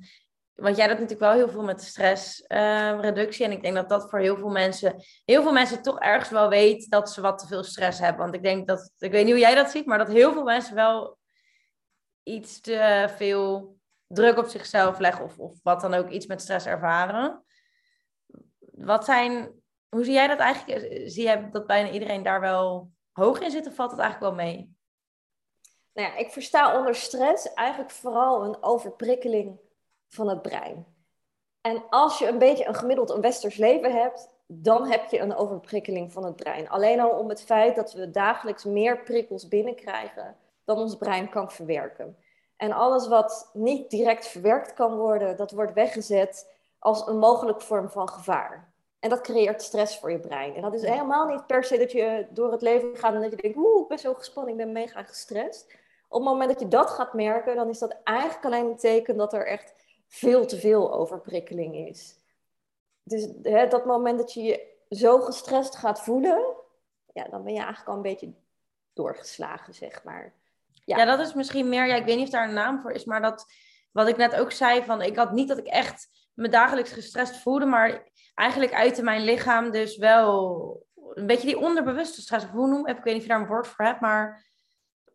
[0.55, 3.45] want jij doet natuurlijk wel heel veel met stressreductie.
[3.45, 6.30] Uh, en ik denk dat dat voor heel veel mensen, heel veel mensen toch ergens
[6.30, 8.22] wel weet dat ze wat te veel stress hebben.
[8.22, 10.45] Want ik denk dat, ik weet niet hoe jij dat ziet, maar dat heel veel
[10.45, 11.18] mensen wel
[12.22, 13.76] iets te veel
[14.07, 17.45] druk op zichzelf leggen of, of wat dan ook iets met stress ervaren.
[18.70, 19.53] Wat zijn
[19.89, 21.03] hoe zie jij dat eigenlijk?
[21.11, 24.45] Zie jij dat bijna iedereen daar wel hoog in zit of valt het eigenlijk wel
[24.47, 24.76] mee?
[25.97, 29.59] Nou ja, ik versta onder stress eigenlijk vooral een overprikkeling
[30.09, 30.87] van het brein.
[31.61, 35.35] En als je een beetje een gemiddeld een westers leven hebt, dan heb je een
[35.35, 36.69] overprikkeling van het brein.
[36.69, 41.51] Alleen al om het feit dat we dagelijks meer prikkels binnenkrijgen dan ons brein kan
[41.51, 42.17] verwerken.
[42.57, 47.91] En alles wat niet direct verwerkt kan worden, dat wordt weggezet als een mogelijke vorm
[47.91, 48.73] van gevaar.
[49.01, 50.55] En dat creëert stress voor je brein.
[50.55, 53.31] En dat is helemaal niet per se dat je door het leven gaat en dat
[53.31, 55.85] je denkt, oeh, ik ben zo gespannen, ik ben mega gestrest.
[56.09, 59.17] Op het moment dat je dat gaat merken, dan is dat eigenlijk alleen een teken
[59.17, 59.75] dat er echt
[60.09, 62.19] veel te veel overprikkeling is.
[63.03, 66.55] Dus hè, dat moment dat je je zo gestrest gaat voelen,
[67.13, 68.35] ja, dan ben je eigenlijk al een beetje
[68.93, 70.35] doorgeslagen, zeg maar.
[70.85, 71.05] Ja.
[71.05, 73.23] dat is misschien meer, ja, ik weet niet of daar een naam voor is, maar
[73.23, 73.47] dat,
[73.93, 77.37] wat ik net ook zei, van ik had niet dat ik echt me dagelijks gestrest
[77.37, 82.47] voelde, maar eigenlijk uitte mijn lichaam dus wel een beetje die onderbewuste stress.
[82.47, 84.45] hoe noem ik, weet niet of je daar een woord voor hebt, maar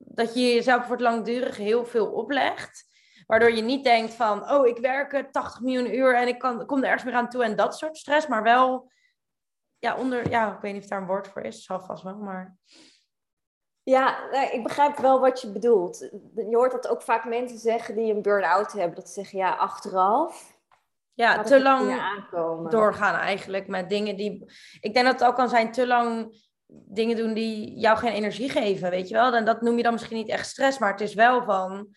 [0.05, 2.89] dat je jezelf voor het langdurig heel veel oplegt.
[3.27, 6.77] Waardoor je niet denkt van, oh, ik werk 80 miljoen uur en ik kan, kom
[6.77, 8.27] er ergens meer aan toe en dat soort stress.
[8.27, 8.91] Maar wel,
[9.79, 12.17] ja, onder, ja, ik weet niet of daar een woord voor is, zal vast wel,
[12.17, 12.57] maar...
[13.83, 15.97] Ja, ik begrijp wel wat je bedoelt.
[16.35, 18.95] Je hoort dat ook vaak mensen zeggen die een burn-out hebben.
[18.95, 20.59] Dat ze zeggen, ja, achteraf.
[21.13, 21.99] Ja, te lang
[22.69, 24.51] doorgaan eigenlijk met dingen die...
[24.79, 26.35] Ik denk dat het ook kan zijn te lang
[26.71, 29.33] dingen doen die jou geen energie geven, weet je wel.
[29.33, 31.87] En dat noem je dan misschien niet echt stress, maar het is wel van...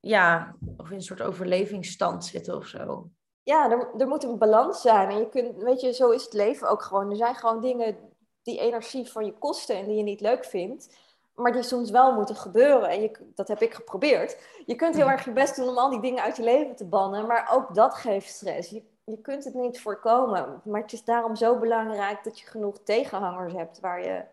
[0.00, 3.10] Ja, of in een soort overlevingsstand zitten of zo.
[3.42, 5.08] Ja, er, er moet een balans zijn.
[5.08, 7.10] En je kunt, weet je, zo is het leven ook gewoon.
[7.10, 7.96] Er zijn gewoon dingen
[8.42, 10.96] die energie van je kosten en die je niet leuk vindt,
[11.34, 12.88] maar die soms wel moeten gebeuren.
[12.88, 14.38] En je, dat heb ik geprobeerd.
[14.66, 16.86] Je kunt heel erg je best doen om al die dingen uit je leven te
[16.86, 18.70] bannen, maar ook dat geeft stress.
[18.70, 22.78] Je, je kunt het niet voorkomen, maar het is daarom zo belangrijk dat je genoeg
[22.84, 24.24] tegenhangers hebt waar je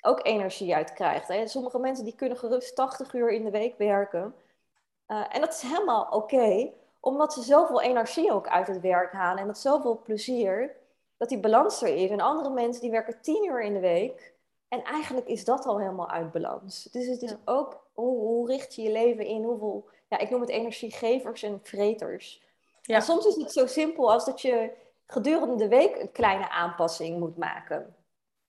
[0.00, 1.28] ook energie uit krijgt.
[1.28, 1.46] Hè.
[1.46, 4.34] Sommige mensen die kunnen gerust 80 uur in de week werken.
[5.08, 6.70] Uh, en dat is helemaal oké,
[7.00, 10.76] omdat ze zoveel energie ook uit het werk halen en dat zoveel plezier
[11.16, 12.10] dat die balans er is.
[12.10, 14.34] En andere mensen die werken tien uur in de week.
[14.68, 16.84] En eigenlijk is dat al helemaal uit balans.
[16.84, 19.44] Dus het is ook, hoe, hoe, richt je je leven in?
[19.44, 22.42] Hoeveel, ja, ik noem het energiegevers en vreters.
[22.90, 22.96] Ja.
[22.96, 24.72] En soms is het zo simpel als dat je
[25.06, 27.96] gedurende de week een kleine aanpassing moet maken.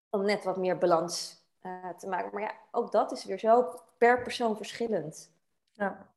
[0.10, 2.30] Om net wat meer balans uh, te maken.
[2.34, 5.32] Maar ja, ook dat is weer zo per persoon verschillend.
[5.72, 6.10] Ja.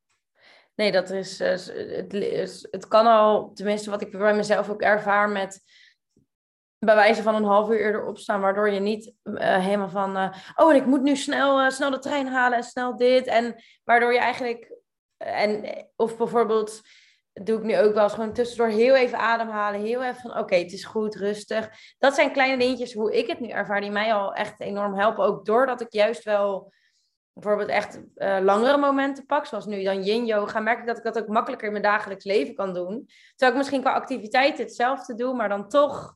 [0.75, 5.29] Nee, dat is, uh, het, het kan al, tenminste wat ik bij mezelf ook ervaar
[5.29, 5.63] met
[6.79, 10.33] bij wijze van een half uur eerder opstaan, waardoor je niet uh, helemaal van, uh,
[10.55, 13.25] oh, en ik moet nu snel, snel de trein halen en snel dit.
[13.25, 14.73] En waardoor je eigenlijk,
[15.17, 15.65] en,
[15.95, 16.81] of bijvoorbeeld,
[17.43, 20.55] doe ik nu ook wel eens gewoon tussendoor heel even ademhalen, heel even van, oké,
[20.55, 21.69] het is goed, rustig.
[21.97, 25.23] Dat zijn kleine dingetjes hoe ik het nu ervaar, die mij al echt enorm helpen.
[25.23, 26.73] Ook doordat ik juist wel
[27.33, 28.01] bijvoorbeeld echt
[28.43, 31.67] langere momenten pak, zoals nu dan yin yoga, merk ik dat ik dat ook makkelijker
[31.67, 33.09] in mijn dagelijks leven kan doen.
[33.29, 36.15] Terwijl ik misschien qua activiteit hetzelfde doe, maar dan toch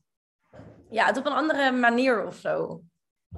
[0.90, 2.82] ja, het op een andere manier of zo.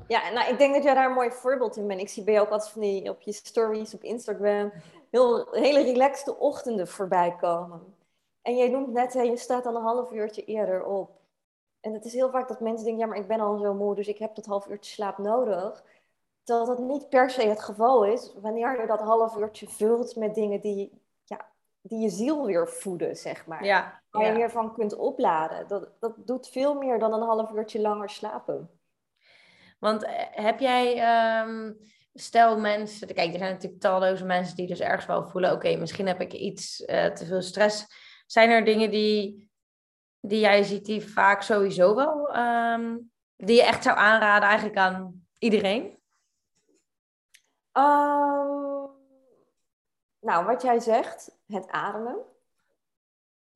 [0.07, 2.01] Ja, nou, ik denk dat jij daar een mooi voorbeeld in bent.
[2.01, 4.71] Ik zie bij jou ook altijd van die op je stories op Instagram
[5.11, 7.95] heel, hele relaxte ochtenden voorbij komen.
[8.41, 11.19] En jij noemt net, hè, je staat dan een half uurtje eerder op.
[11.79, 13.95] En het is heel vaak dat mensen denken, ja, maar ik ben al zo moe,
[13.95, 15.83] dus ik heb dat half uurtje slaap nodig.
[16.43, 20.35] Dat dat niet per se het geval is, wanneer je dat half uurtje vult met
[20.35, 21.01] dingen die
[21.81, 23.65] die je ziel weer voeden, zeg maar.
[23.65, 25.67] Ja, waar je weer van kunt opladen.
[25.67, 28.69] Dat, dat doet veel meer dan een half uurtje langer slapen.
[29.79, 30.89] Want eh, heb jij,
[31.41, 31.77] um,
[32.13, 36.07] stel mensen, kijk, er zijn natuurlijk talloze mensen die dus ergens wel voelen, oké, misschien
[36.07, 37.85] heb ik iets uh, te veel stress.
[38.25, 39.49] Zijn er dingen die,
[40.19, 45.25] die jij ziet die vaak sowieso wel, um, die je echt zou aanraden eigenlijk aan
[45.39, 45.99] iedereen?
[47.73, 48.89] Um,
[50.19, 52.17] nou, wat jij zegt, het ademen.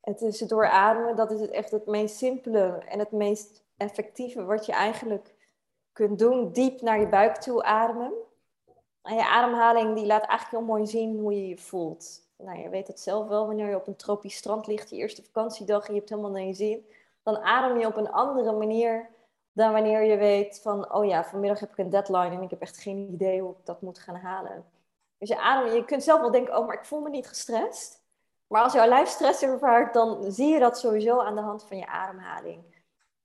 [0.01, 4.43] Het is het doorademen, dat is het echt het meest simpele en het meest effectieve
[4.43, 5.33] wat je eigenlijk
[5.91, 6.51] kunt doen.
[6.51, 8.13] Diep naar je buik toe ademen.
[9.05, 12.29] En je ademhaling die laat eigenlijk heel mooi zien hoe je je voelt.
[12.37, 15.23] Nou, je weet het zelf wel, wanneer je op een tropisch strand ligt, je eerste
[15.23, 16.85] vakantiedag en je hebt helemaal naar je zin.
[17.23, 19.09] Dan adem je op een andere manier
[19.51, 22.61] dan wanneer je weet van, oh ja, vanmiddag heb ik een deadline en ik heb
[22.61, 24.65] echt geen idee hoe ik dat moet gaan halen.
[25.17, 28.03] Dus je adem, je kunt zelf wel denken, oh, maar ik voel me niet gestrest.
[28.47, 31.77] Maar als jouw lijf stress ervaart, dan zie je dat sowieso aan de hand van
[31.77, 32.63] je ademhaling.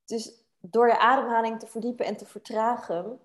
[0.04, 3.20] Dus door je ademhaling te verdiepen en te vertragen,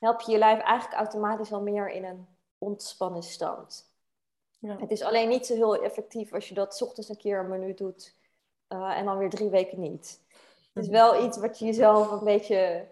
[0.00, 2.26] help je je lijf eigenlijk automatisch al meer in een
[2.58, 3.88] ontspannen stand.
[4.58, 4.76] Ja.
[4.78, 7.78] Het is alleen niet zo heel effectief als je dat ochtends een keer een minuut
[7.78, 8.16] doet
[8.68, 10.20] uh, en dan weer drie weken niet.
[10.72, 12.86] Het is wel iets wat je jezelf een beetje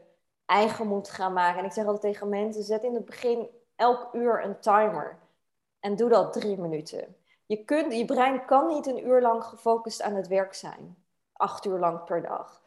[0.47, 1.59] eigen moet gaan maken.
[1.59, 5.19] En ik zeg altijd tegen mensen, zet in het begin elk uur een timer.
[5.81, 7.17] En doe dat drie minuten.
[7.47, 10.97] Je, kunt, je brein kan niet een uur lang gefocust aan het werk zijn.
[11.33, 12.63] Acht uur lang per dag.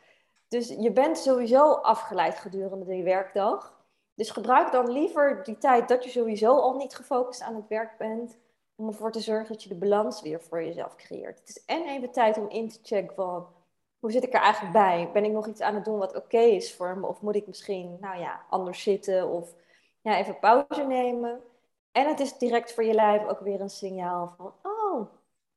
[0.48, 3.81] Dus je bent sowieso afgeleid gedurende die werkdag.
[4.14, 7.98] Dus gebruik dan liever die tijd dat je sowieso al niet gefocust aan het werk
[7.98, 8.38] bent.
[8.76, 11.40] Om ervoor te zorgen dat je de balans weer voor jezelf creëert.
[11.40, 13.48] Het is en even tijd om in te checken van
[14.00, 15.10] hoe zit ik er eigenlijk bij?
[15.14, 17.08] Ben ik nog iets aan het doen wat oké is voor me?
[17.08, 19.54] Of moet ik misschien, nou ja, anders zitten of
[20.02, 21.42] ja, even pauze nemen?
[21.92, 25.08] En het is direct voor je lijf ook weer een signaal van, oh,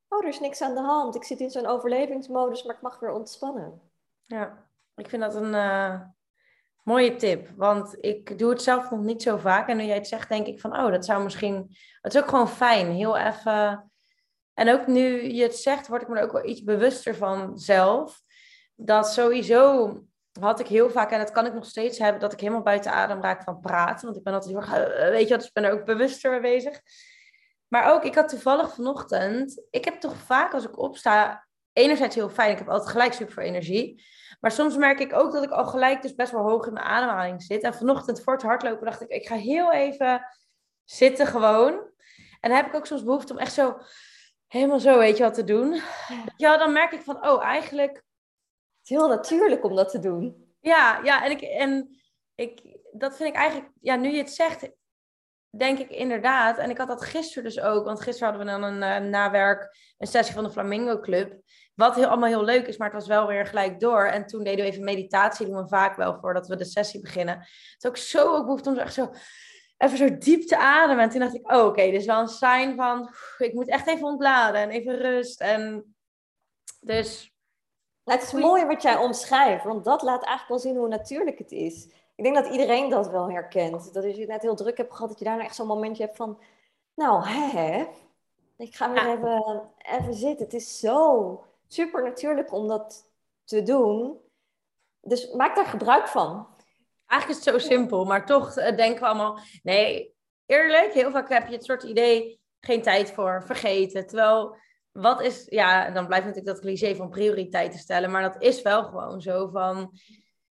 [0.08, 1.14] oh, er is niks aan de hand.
[1.14, 3.80] Ik zit in zo'n overlevingsmodus, maar ik mag weer ontspannen.
[4.26, 6.00] Ja, ik vind dat een uh,
[6.84, 7.48] mooie tip.
[7.56, 9.68] Want ik doe het zelf nog niet zo vaak.
[9.68, 11.76] En nu jij het zegt, denk ik van, oh, dat zou misschien...
[12.00, 13.90] Het is ook gewoon fijn, heel even...
[14.54, 17.58] En ook nu je het zegt, word ik me er ook wel iets bewuster van
[17.58, 18.22] zelf
[18.76, 19.92] dat sowieso
[20.40, 22.92] had ik heel vaak, en dat kan ik nog steeds hebben, dat ik helemaal buiten
[22.92, 24.04] adem raak van praten.
[24.04, 25.84] Want ik ben altijd heel erg, eh, weet je wat, dus ik ben er ook
[25.84, 26.80] bewuster mee bezig.
[27.68, 31.43] Maar ook, ik had toevallig vanochtend, ik heb toch vaak als ik opsta,
[31.74, 34.04] enerzijds heel fijn, ik heb altijd gelijk super veel energie.
[34.40, 36.86] Maar soms merk ik ook dat ik al gelijk dus best wel hoog in mijn
[36.86, 37.62] ademhaling zit.
[37.62, 40.26] En vanochtend voor het hardlopen dacht ik, ik ga heel even
[40.84, 41.72] zitten gewoon.
[42.40, 43.78] En dan heb ik ook soms behoefte om echt zo,
[44.46, 45.80] helemaal zo, weet je wat te doen.
[46.36, 48.04] Ja, dan merk ik van, oh, eigenlijk
[48.82, 50.54] is heel natuurlijk om dat te doen.
[50.60, 51.98] Ja, ja en, ik, en
[52.34, 54.70] ik, dat vind ik eigenlijk, ja, nu je het zegt,
[55.58, 56.58] denk ik inderdaad.
[56.58, 59.76] En ik had dat gisteren dus ook, want gisteren hadden we dan een uh, nawerk,
[59.98, 61.40] een sessie van de Flamingo Club.
[61.74, 64.04] Wat heel, allemaal heel leuk is, maar het was wel weer gelijk door.
[64.04, 67.38] En toen deden we even meditatie, doen we vaak wel voordat we de sessie beginnen.
[67.38, 69.10] Het is ook zo ook behoefte om echt zo
[69.78, 71.04] even zo diep te ademen.
[71.04, 73.68] En toen dacht ik, oh, oké, okay, dit is wel een sign van, ik moet
[73.68, 75.40] echt even ontladen en even rust.
[75.40, 75.94] En
[76.80, 77.32] dus
[78.04, 81.52] het is mooi wat jij omschrijft, want dat laat eigenlijk wel zien hoe natuurlijk het
[81.52, 81.84] is.
[82.14, 83.92] Ik denk dat iedereen dat wel herkent.
[83.92, 86.16] Dat als je net heel druk hebt gehad, dat je daarna echt zo'n momentje hebt
[86.16, 86.40] van...
[86.94, 87.86] Nou, hè,
[88.56, 90.44] ik ga weer even, even zitten.
[90.44, 91.44] Het is zo
[91.74, 93.10] super natuurlijk om dat
[93.44, 94.18] te doen.
[95.00, 96.48] Dus maak daar gebruik van.
[97.06, 99.38] Eigenlijk is het zo simpel, maar toch eh, denken we allemaal...
[99.62, 100.14] Nee,
[100.46, 102.40] eerlijk, heel vaak heb je het soort idee...
[102.60, 104.06] geen tijd voor, vergeten.
[104.06, 104.56] Terwijl
[104.92, 108.84] wat is, ja, dan blijft natuurlijk dat cliché van prioriteiten stellen, maar dat is wel
[108.84, 109.98] gewoon zo van.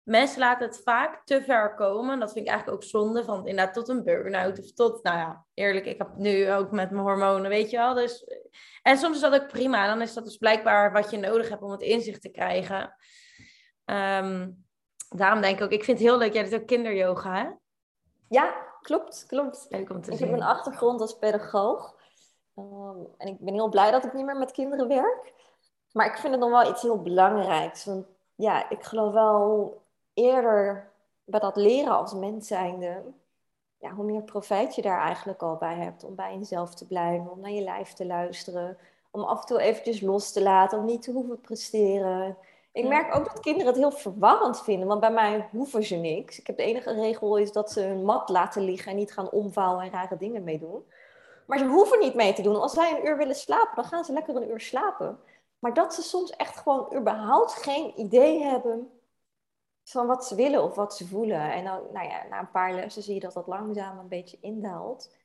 [0.10, 2.20] Mensen laten het vaak te ver komen.
[2.20, 3.24] Dat vind ik eigenlijk ook zonde.
[3.24, 6.92] Van inderdaad tot een burn-out of tot, nou ja, eerlijk, ik heb nu ook met
[6.92, 7.94] mijn hormonen, weet je wel.
[7.94, 8.26] Dus,
[8.82, 9.88] en soms is dat ook prima.
[9.88, 12.96] Dan is dat dus blijkbaar wat je nodig hebt om het inzicht te krijgen.
[13.86, 14.50] Ehm,
[15.10, 16.34] daarom denk ik ook, ik vind het heel leuk.
[16.34, 17.50] Jij doet ook kinderyoga, hè?
[18.30, 19.66] Ja, klopt, klopt.
[19.70, 20.28] Leuk om te ik zien.
[20.28, 21.96] heb een achtergrond als pedagoog.
[22.56, 25.34] Ehm, en ik ben heel blij dat ik niet meer met kinderen werk.
[25.92, 27.86] Maar ik vind het nog wel iets heel belangrijks.
[27.86, 28.06] Want
[28.36, 29.88] ja, ik geloof wel
[30.20, 30.92] eerder
[31.24, 33.02] bij dat leren als mens zijnde.
[33.78, 36.04] Ja, hoe meer profijt je daar eigenlijk al bij hebt.
[36.04, 38.78] Om bij jezelf te blijven, om naar je lijf te luisteren.
[39.12, 42.38] Om af en toe eventjes los te laten, om niet te hoeven presteren.
[42.72, 46.40] Ik merk ook dat kinderen het heel verwarrend vinden, want bij mij hoeven ze niks.
[46.40, 49.30] Ik heb de enige regel is dat ze hun mat laten liggen en niet gaan
[49.30, 50.84] omvouwen en rare dingen mee doen.
[51.46, 52.62] Maar ze hoeven niet mee te doen.
[52.62, 55.20] Als zij een uur willen slapen, dan gaan ze lekker een uur slapen.
[55.60, 58.99] Maar dat ze soms echt gewoon überhaupt geen idee hebben
[59.92, 61.52] van wat ze willen of wat ze voelen.
[61.52, 64.38] En dan, nou ja, na een paar lessen zie je dat dat langzaam een beetje
[64.42, 65.18] indaalt.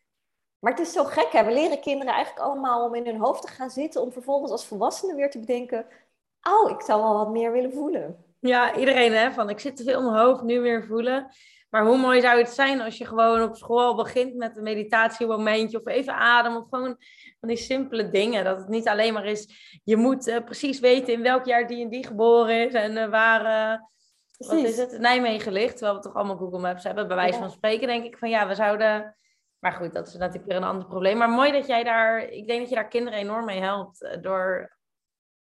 [0.59, 1.45] Maar het is zo gek, hè?
[1.45, 4.67] We leren kinderen eigenlijk allemaal om in hun hoofd te gaan zitten, om vervolgens als
[4.67, 5.87] volwassenen weer te bedenken,
[6.43, 8.25] oh, ik zou wel wat meer willen voelen.
[8.41, 11.31] Ja, iedereen hè, van ik zit te veel in mijn hoofd, nu weer voelen.
[11.71, 15.79] Maar hoe mooi zou het zijn als je gewoon op school begint met een meditatiemomentje
[15.79, 16.97] of even adem of gewoon
[17.41, 18.45] van die simpele dingen.
[18.45, 19.49] Dat het niet alleen maar is,
[19.85, 23.09] je moet uh, precies weten in welk jaar die en die geboren is en uh,
[23.09, 23.81] waar, uh,
[24.37, 25.76] wat is het, Nijmegen ligt.
[25.76, 28.49] Terwijl we toch alldoor Google Maps hebben, bij wijze van spreken denk ik van ja,
[28.49, 29.16] we zouden...
[29.59, 31.16] Maar goed, dat is natuurlijk weer een ander probleem.
[31.16, 34.76] Maar mooi dat jij daar, ik denk dat je daar kinderen enorm mee helpt door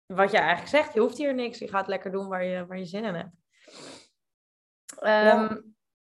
[0.07, 0.95] wat jij eigenlijk zegt.
[0.95, 3.35] Je hoeft hier niks, je gaat lekker doen waar je, waar je zin in hebt.
[5.01, 5.63] Um, ja.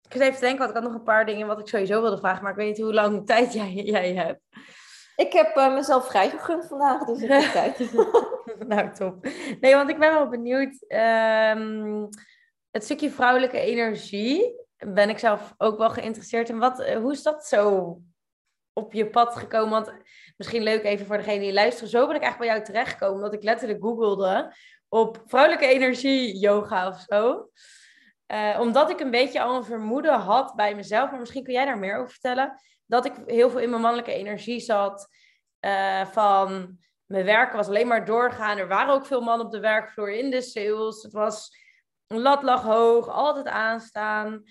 [0.01, 2.01] Ik zit even te denken, want ik had nog een paar dingen wat ik sowieso
[2.01, 4.41] wilde vragen, maar ik weet niet hoe lang tijd jij, jij hebt.
[5.15, 7.93] Ik heb uh, mezelf vrijgegund vandaag, dus ik heb tijd.
[8.67, 9.27] nou, top.
[9.59, 10.85] Nee, want ik ben wel benieuwd.
[10.87, 12.09] Um,
[12.71, 16.59] het stukje vrouwelijke energie ben ik zelf ook wel geïnteresseerd in.
[16.59, 17.97] Wat, uh, hoe is dat zo
[18.73, 19.69] op je pad gekomen?
[19.69, 19.93] Want
[20.37, 21.89] misschien leuk even voor degene die luisteren.
[21.89, 24.55] Zo ben ik eigenlijk bij jou terechtgekomen, omdat ik letterlijk googelde
[24.89, 27.49] op vrouwelijke energie yoga of zo.
[28.27, 31.65] Uh, omdat ik een beetje al een vermoeden had bij mezelf, maar misschien kun jij
[31.65, 32.61] daar meer over vertellen.
[32.85, 35.07] Dat ik heel veel in mijn mannelijke energie zat.
[35.65, 38.57] Uh, van mijn werken was alleen maar doorgaan.
[38.57, 41.03] Er waren ook veel mannen op de werkvloer in de sales.
[41.03, 41.49] Het was
[42.19, 44.43] lat lag hoog, altijd aanstaan.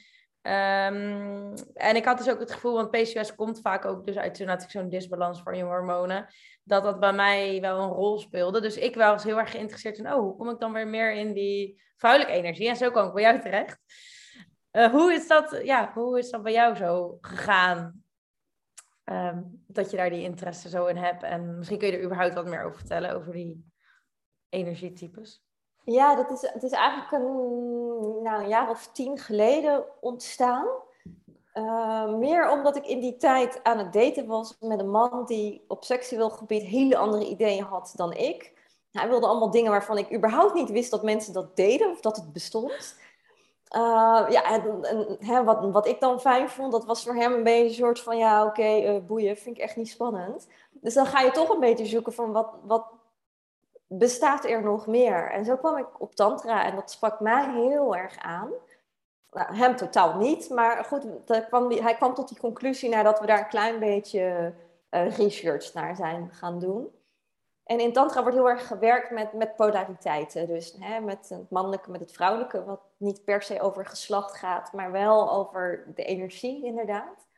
[0.42, 4.46] Ehm, en ik had dus ook het gevoel, want PCOS komt vaak ook dus uit
[4.68, 6.26] zo'n disbalans van je hormonen,
[6.64, 8.60] dat dat bij mij wel een rol speelde.
[8.60, 11.32] Dus ik was heel erg geïnteresseerd in, oh, hoe kom ik dan weer meer in
[11.32, 12.68] die vrouwelijke energie?
[12.68, 13.78] En zo kwam ik bij jou terecht.
[14.72, 18.04] Uh, hoe, is dat, ja, hoe is dat bij jou zo gegaan?
[19.04, 21.22] Ehm, dat je daar die interesse zo in hebt.
[21.22, 23.64] En misschien kun je er überhaupt wat meer over vertellen, over die
[24.48, 25.42] energietypes.
[25.90, 30.66] Ja, dat is, het is eigenlijk een, nou, jaar of tien geleden ontstaan.
[31.54, 35.64] Uh, meer omdat ik in die tijd aan het daten was met een man die
[35.68, 38.52] op seksueel gebied hele andere ideeën had dan ik.
[38.92, 42.16] Hij wilde allemaal dingen waarvan ik überhaupt niet wist dat mensen dat deden of dat
[42.16, 42.98] het bestond.
[43.76, 44.80] Uh, ja, en,
[45.18, 48.00] hè, wat, wat ik dan fijn vond, dat was voor hem een beetje een soort
[48.00, 50.48] van, ja, oké, uh, boeien, vind ik echt niet spannend.
[50.70, 52.84] Dus dan ga je toch een beetje zoeken van, wat, wat
[53.92, 55.30] bestaat er nog meer?
[55.30, 58.50] En zo kwam ik op tantra en dat sprak mij heel erg aan.
[59.30, 61.06] Nou, hem totaal niet, maar goed,
[61.48, 64.54] kwam, hij kwam tot die conclusie nadat we daar een klein beetje
[64.90, 66.88] uh, research naar zijn gaan doen.
[67.64, 70.46] En in tantra wordt heel erg gewerkt met, met polariteiten.
[70.46, 74.72] Dus hè, met het mannelijke, met het vrouwelijke, wat niet per se over geslacht gaat,
[74.72, 77.28] maar wel over de energie inderdaad.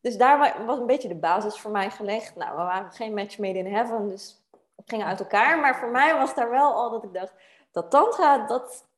[0.00, 2.36] Dus daar was een beetje de basis voor mij gelegd.
[2.36, 4.41] Nou, we waren geen match made in heaven, dus
[4.84, 5.58] gingen uit elkaar.
[5.58, 7.32] Maar voor mij was daar wel al dat ik dacht,
[7.70, 8.88] dat tantra, dat,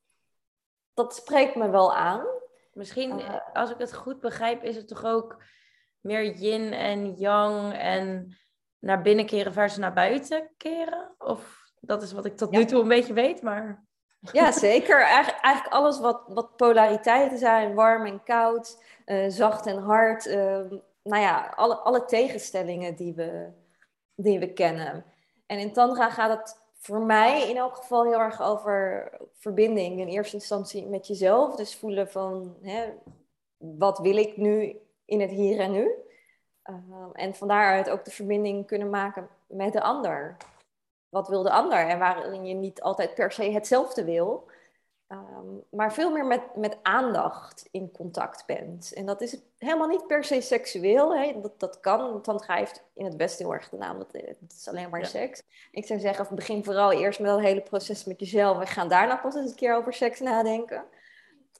[0.93, 2.25] dat spreekt me wel aan.
[2.73, 5.43] Misschien, uh, als ik het goed begrijp, is het toch ook
[5.99, 8.37] meer yin en yang en
[8.79, 11.15] naar binnen keren versus naar buiten keren?
[11.17, 13.83] Of dat is wat ik tot nu toe een beetje weet, maar...
[14.31, 15.01] Ja, zeker.
[15.07, 20.25] Eigen, eigenlijk alles wat, wat polariteiten zijn, warm en koud, uh, zacht en hard.
[20.25, 20.59] Uh,
[21.03, 23.51] nou ja, alle, alle tegenstellingen die we,
[24.15, 25.05] die we kennen.
[25.45, 29.99] En in Tantra gaat het voor mij in elk geval heel erg over verbinding.
[29.99, 31.55] In eerste instantie met jezelf.
[31.55, 32.93] Dus voelen van, hè,
[33.57, 35.91] wat wil ik nu in het hier en nu?
[36.69, 40.37] Uh, en van daaruit ook de verbinding kunnen maken met de ander.
[41.09, 41.87] Wat wil de ander?
[41.87, 44.47] En waarin je niet altijd per se hetzelfde wil.
[45.07, 48.93] Um, maar veel meer met, met aandacht in contact bent.
[48.93, 51.15] En dat is helemaal niet per se seksueel.
[51.15, 51.41] Hè?
[51.41, 52.21] Dat, dat kan.
[52.21, 53.97] Tantra heeft in het Westen heel erg de naam.
[53.97, 55.43] Dat, het is alleen maar seks.
[55.71, 58.59] Ik zou zeggen, begin vooral eerst met dat hele proces met jezelf.
[58.59, 60.83] En gaan daarna pas eens een keer over seks nadenken.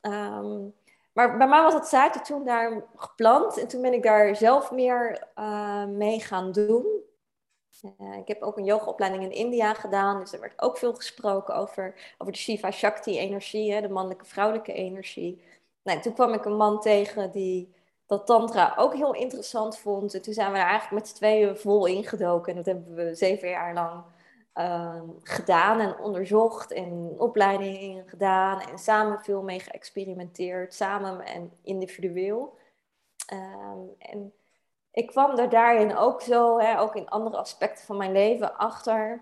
[0.02, 0.74] Um,
[1.14, 3.58] maar bij mij was het zaadje toen daar geplant.
[3.58, 6.86] En toen ben ik daar zelf meer uh, mee gaan doen.
[7.84, 10.20] Uh, ik heb ook een yogaopleiding in India gedaan.
[10.20, 13.82] Dus er werd ook veel gesproken over, over de Shiva Shakti energie.
[13.82, 15.42] de mannelijke vrouwelijke energie.
[15.84, 17.74] Nou, toen kwam ik een man tegen die
[18.06, 20.14] dat tantra ook heel interessant vond.
[20.14, 22.50] En toen zijn we er eigenlijk met z'n tweeën vol ingedoken.
[22.50, 24.04] En dat hebben we zeven jaar lang
[24.56, 32.58] uh, gedaan en onderzocht en opleidingen gedaan en samen veel mee geëxperimenteerd, samen en individueel.
[33.34, 34.34] Um, en
[34.96, 39.22] ik kwam er daarin ook zo, hè, ook in andere aspecten van mijn leven, achter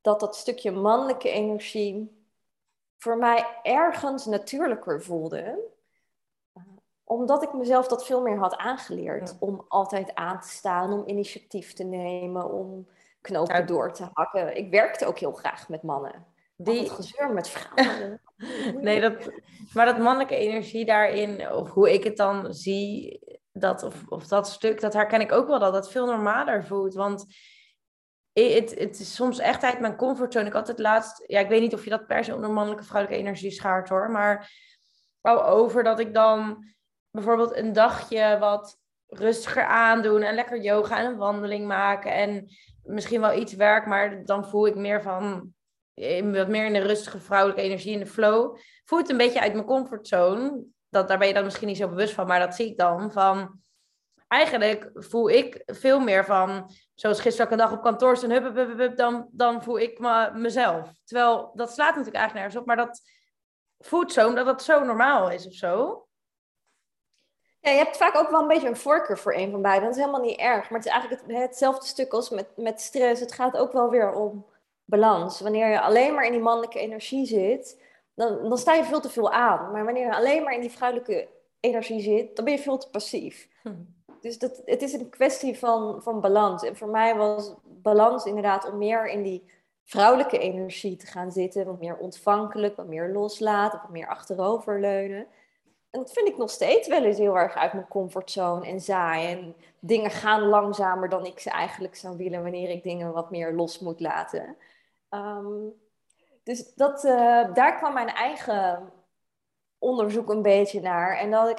[0.00, 2.24] dat dat stukje mannelijke energie
[2.98, 5.58] voor mij ergens natuurlijker voelde.
[7.04, 9.28] Omdat ik mezelf dat veel meer had aangeleerd.
[9.28, 9.36] Ja.
[9.38, 12.88] Om altijd aan te staan, om initiatief te nemen, om
[13.20, 14.56] knopen door te hakken.
[14.56, 16.26] Ik werkte ook heel graag met mannen.
[16.56, 18.20] Die gezeur met vrouwen.
[18.86, 19.30] nee, dat,
[19.74, 23.20] maar dat mannelijke energie daarin, of hoe ik het dan zie,
[23.52, 26.94] dat, of, of dat stuk, dat herken ik ook wel dat dat veel normaler voelt.
[26.94, 27.26] Want
[28.32, 30.46] het, is soms echt uit mijn comfortzone.
[30.46, 32.84] Ik had het laatst, ja, ik weet niet of je dat per se onder mannelijke
[32.84, 34.50] vrouwelijke energie schaart hoor, maar
[35.20, 36.64] wou over dat ik dan
[37.10, 42.48] bijvoorbeeld een dagje wat rustiger aandoen en lekker yoga en een wandeling maken en
[42.82, 45.54] misschien wel iets werk, maar dan voel ik meer van
[46.32, 48.56] wat meer in de rustige vrouwelijke energie in de flow.
[48.84, 50.64] Voel het een beetje uit mijn comfortzone.
[50.92, 53.12] Dat, daar ben je dan misschien niet zo bewust van, maar dat zie ik dan
[53.12, 53.60] van.
[54.28, 59.28] Eigenlijk voel ik veel meer van, zoals gisteren een dag op kantoor staan, hup, dan,
[59.30, 60.90] dan voel ik me, mezelf.
[61.04, 63.00] Terwijl dat slaat natuurlijk eigenlijk nergens op, maar dat
[63.78, 66.06] voelt zo omdat dat zo normaal is of zo.
[67.60, 69.84] Ja, je hebt vaak ook wel een beetje een voorkeur voor een van beiden.
[69.84, 70.70] Dat is helemaal niet erg.
[70.70, 73.20] Maar het is eigenlijk het, hetzelfde stuk als met, met stress.
[73.20, 74.46] Het gaat ook wel weer om
[74.84, 75.40] balans.
[75.40, 77.81] Wanneer je alleen maar in die mannelijke energie zit,
[78.14, 79.72] dan, dan sta je veel te veel aan.
[79.72, 81.28] Maar wanneer je alleen maar in die vrouwelijke
[81.60, 83.48] energie zit, dan ben je veel te passief.
[83.62, 83.74] Hm.
[84.20, 86.62] Dus dat, het is een kwestie van, van balans.
[86.62, 89.50] En voor mij was balans inderdaad om meer in die
[89.84, 91.66] vrouwelijke energie te gaan zitten.
[91.66, 95.26] Wat meer ontvankelijk, wat meer loslaten, wat meer achteroverleunen.
[95.90, 99.26] En dat vind ik nog steeds wel eens heel erg uit mijn comfortzone en saai.
[99.26, 103.52] En dingen gaan langzamer dan ik ze eigenlijk zou willen wanneer ik dingen wat meer
[103.52, 104.56] los moet laten.
[105.10, 105.72] Um,
[106.42, 108.92] dus dat, uh, daar kwam mijn eigen
[109.78, 111.16] onderzoek een beetje naar.
[111.16, 111.58] En dat ik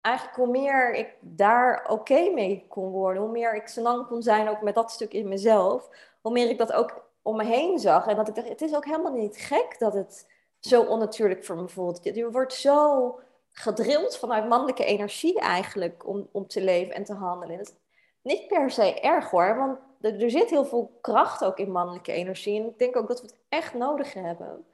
[0.00, 4.48] eigenlijk hoe meer ik daar oké mee kon worden, hoe meer ik lang kon zijn
[4.48, 5.88] ook met dat stuk in mezelf,
[6.20, 8.06] hoe meer ik dat ook om me heen zag.
[8.06, 10.26] En dat ik dacht, het is ook helemaal niet gek dat het
[10.60, 12.04] zo onnatuurlijk voor me voelt.
[12.04, 13.20] Je wordt zo
[13.50, 17.56] gedrild vanuit mannelijke energie eigenlijk om, om te leven en te handelen.
[17.56, 17.74] Dat is
[18.22, 22.12] niet per se erg hoor, want er, er, zit heel veel kracht ook in mannelijke
[22.12, 22.60] energie.
[22.60, 24.64] En ik denk ook dat we het echt nodig hebben.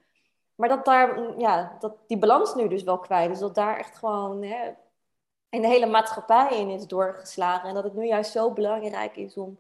[0.55, 3.39] Maar dat daar, ja, dat die balans nu dus wel kwijt is.
[3.39, 4.71] Dat daar echt gewoon hè,
[5.49, 7.69] in de hele maatschappij in is doorgeslagen.
[7.69, 9.59] En dat het nu juist zo belangrijk is om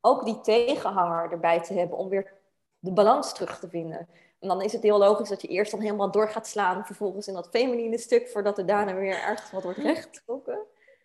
[0.00, 1.98] ook die tegenhanger erbij te hebben.
[1.98, 2.32] Om weer
[2.78, 4.08] de balans terug te vinden.
[4.38, 6.86] En dan is het heel logisch dat je eerst dan helemaal door gaat slaan.
[6.86, 8.28] Vervolgens in dat feminine stuk.
[8.28, 10.58] Voordat er daarna weer ergens wat wordt rechtgetrokken.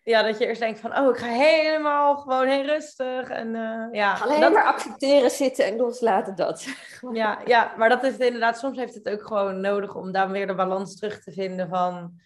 [0.04, 3.28] Ja, dat je eerst denkt van, oh, ik ga helemaal gewoon heel rustig.
[3.28, 4.52] En, uh, ja, Alleen dat...
[4.52, 6.66] maar accepteren, zitten en loslaten dat.
[7.12, 10.30] ja, ja, maar dat is het inderdaad, soms heeft het ook gewoon nodig om daar
[10.30, 12.20] weer de balans terug te vinden van,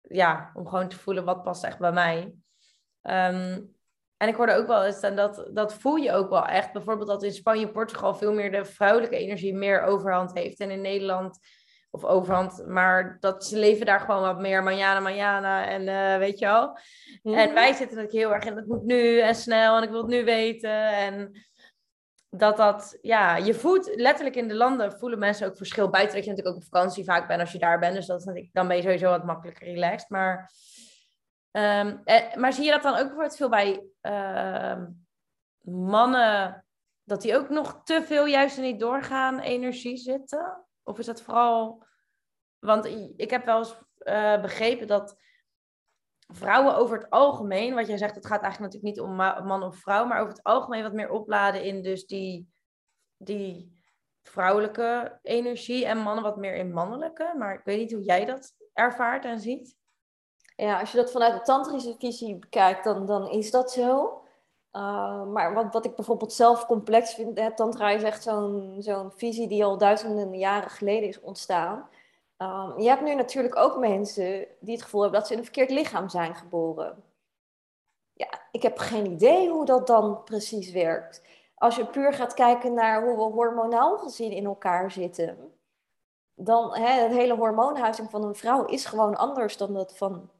[0.00, 2.34] ja, om gewoon te voelen wat past echt bij mij.
[3.02, 3.74] Um,
[4.22, 7.08] en ik hoorde ook wel eens, en dat, dat voel je ook wel echt, bijvoorbeeld
[7.08, 10.60] dat in Spanje en Portugal veel meer de vrouwelijke energie meer overhand heeft.
[10.60, 11.38] En in Nederland
[11.94, 16.38] of overhand, maar dat ze leven daar gewoon wat meer manjana, manjana en uh, weet
[16.38, 16.78] je wel.
[17.22, 20.00] En wij zitten natuurlijk heel erg in het moet nu en snel en ik wil
[20.00, 20.88] het nu weten.
[20.88, 21.32] En
[22.30, 25.90] dat dat, ja, je voelt letterlijk in de landen voelen mensen ook verschil.
[25.90, 27.94] Buiten dat je natuurlijk ook op vakantie vaak bent als je daar bent.
[27.94, 30.08] Dus dat is dan ben je sowieso wat makkelijker relaxed.
[30.08, 30.52] Maar,
[31.50, 32.02] um,
[32.34, 34.82] maar zie je dat dan ook bijvoorbeeld veel bij uh,
[35.60, 36.64] mannen,
[37.04, 40.61] dat die ook nog te veel juist in die doorgaan energie zitten?
[40.82, 41.84] Of is dat vooral.
[42.58, 42.84] Want
[43.16, 45.16] ik heb wel eens uh, begrepen dat
[46.26, 49.76] vrouwen over het algemeen, wat jij zegt, het gaat eigenlijk natuurlijk niet om man of
[49.76, 52.52] vrouw, maar over het algemeen wat meer opladen in dus die,
[53.16, 53.80] die
[54.22, 57.34] vrouwelijke energie en mannen wat meer in mannelijke.
[57.38, 59.76] Maar ik weet niet hoe jij dat ervaart en ziet.
[60.56, 64.21] Ja, als je dat vanuit de tantrische visie bekijkt, dan, dan is dat zo.
[64.72, 69.12] Uh, maar wat, wat ik bijvoorbeeld zelf complex vind, hè, Tantra is echt zo'n zo'n
[69.12, 71.88] visie die al duizenden jaren geleden is ontstaan.
[72.38, 75.44] Um, je hebt nu natuurlijk ook mensen die het gevoel hebben dat ze in een
[75.44, 77.02] verkeerd lichaam zijn geboren.
[78.12, 81.22] Ja, ik heb geen idee hoe dat dan precies werkt.
[81.54, 85.52] Als je puur gaat kijken naar hoe we hormonaal gezien in elkaar zitten,
[86.34, 90.30] dan hè, het hele hormoonhuizing van een vrouw is gewoon anders dan dat van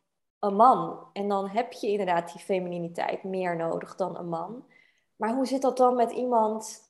[0.42, 1.06] een man.
[1.12, 4.64] En dan heb je inderdaad die femininiteit meer nodig dan een man.
[5.16, 6.80] Maar hoe zit dat dan met iemand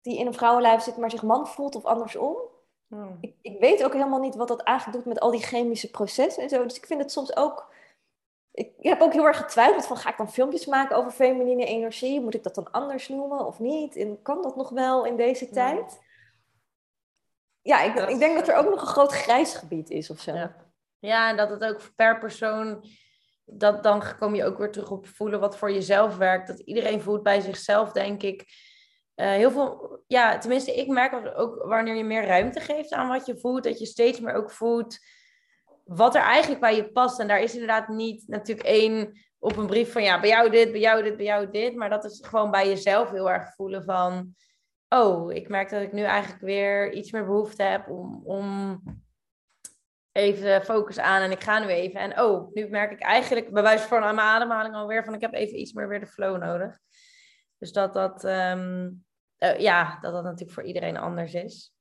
[0.00, 2.36] die in een vrouwenlijf zit, maar zich man voelt of andersom?
[2.86, 3.18] Hmm.
[3.20, 6.42] Ik, ik, weet ook helemaal niet wat dat eigenlijk doet met al die chemische processen
[6.42, 6.62] en zo.
[6.62, 7.72] Dus ik vind het soms ook.
[8.52, 12.20] Ik, heb ook heel erg getwijfeld van ga ik dan filmpjes maken over feminine energie?
[12.20, 13.96] Moet ik dat dan anders noemen of niet?
[13.96, 16.00] En kan dat nog wel in deze tijd?
[17.62, 20.34] Ja, ik, ik denk dat er ook nog een groot grijs gebied is of zo.
[20.34, 20.63] Ja.
[21.04, 22.84] Ja, en dat het ook per persoon,
[23.44, 26.46] dat, dan kom je ook weer terug op voelen wat voor jezelf werkt.
[26.46, 28.40] Dat iedereen voelt bij zichzelf, denk ik.
[29.16, 33.26] Uh, heel veel, ja, tenminste, ik merk ook wanneer je meer ruimte geeft aan wat
[33.26, 34.98] je voelt, dat je steeds meer ook voelt
[35.84, 37.20] wat er eigenlijk bij je past.
[37.20, 40.72] En daar is inderdaad niet natuurlijk één op een brief van ja, bij jou dit,
[40.72, 41.74] bij jou dit, bij jou dit.
[41.74, 44.34] Maar dat is gewoon bij jezelf heel erg voelen van,
[44.88, 48.80] oh, ik merk dat ik nu eigenlijk weer iets meer behoefte heb om, om
[50.14, 52.00] even focus aan en ik ga nu even.
[52.00, 55.32] En oh, nu merk ik eigenlijk bij wijze van mijn ademhaling alweer van ik heb
[55.32, 56.78] even iets meer weer de flow nodig.
[57.58, 58.90] Dus dat dat, ehm,
[59.38, 61.74] eh, ja, dat dat natuurlijk voor iedereen anders is.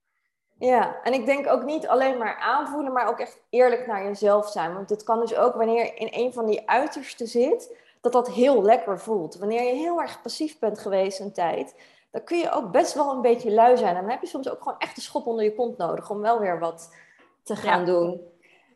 [0.57, 4.49] Ja, en ik denk ook niet alleen maar aanvoelen, maar ook echt eerlijk naar jezelf
[4.49, 4.73] zijn.
[4.73, 8.29] Want het kan dus ook wanneer je in een van die uitersten zit, dat dat
[8.29, 9.35] heel lekker voelt.
[9.35, 11.75] Wanneer je heel erg passief bent geweest een tijd,
[12.11, 13.95] dan kun je ook best wel een beetje lui zijn.
[13.95, 16.21] En dan heb je soms ook gewoon echt een schop onder je kont nodig om
[16.21, 16.95] wel weer wat
[17.43, 18.21] te gaan doen.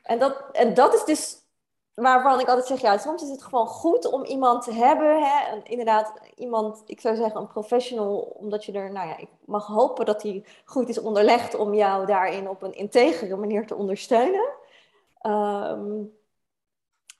[0.03, 1.45] En dat, en dat is dus
[1.93, 5.23] waarvan ik altijd zeg, ja, soms is het gewoon goed om iemand te hebben.
[5.23, 5.51] Hè?
[5.51, 9.67] En inderdaad, iemand, ik zou zeggen een professional, omdat je er, nou ja, ik mag
[9.67, 14.49] hopen dat hij goed is onderlegd om jou daarin op een integere manier te ondersteunen.
[15.17, 16.03] Ehm,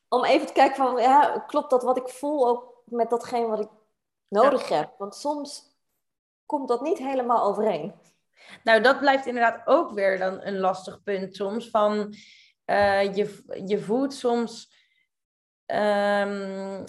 [0.10, 3.60] om even te kijken van, ja, klopt dat wat ik voel ook met datgene wat
[3.60, 3.70] ik
[4.28, 4.94] nodig heb?
[4.98, 5.76] Want soms
[6.46, 7.94] komt dat niet helemaal overeen.
[8.64, 11.70] Nou, dat blijft inderdaad ook weer dan een lastig punt soms.
[11.70, 12.16] Van
[12.66, 14.76] uh, je, je voelt soms
[15.66, 16.84] um,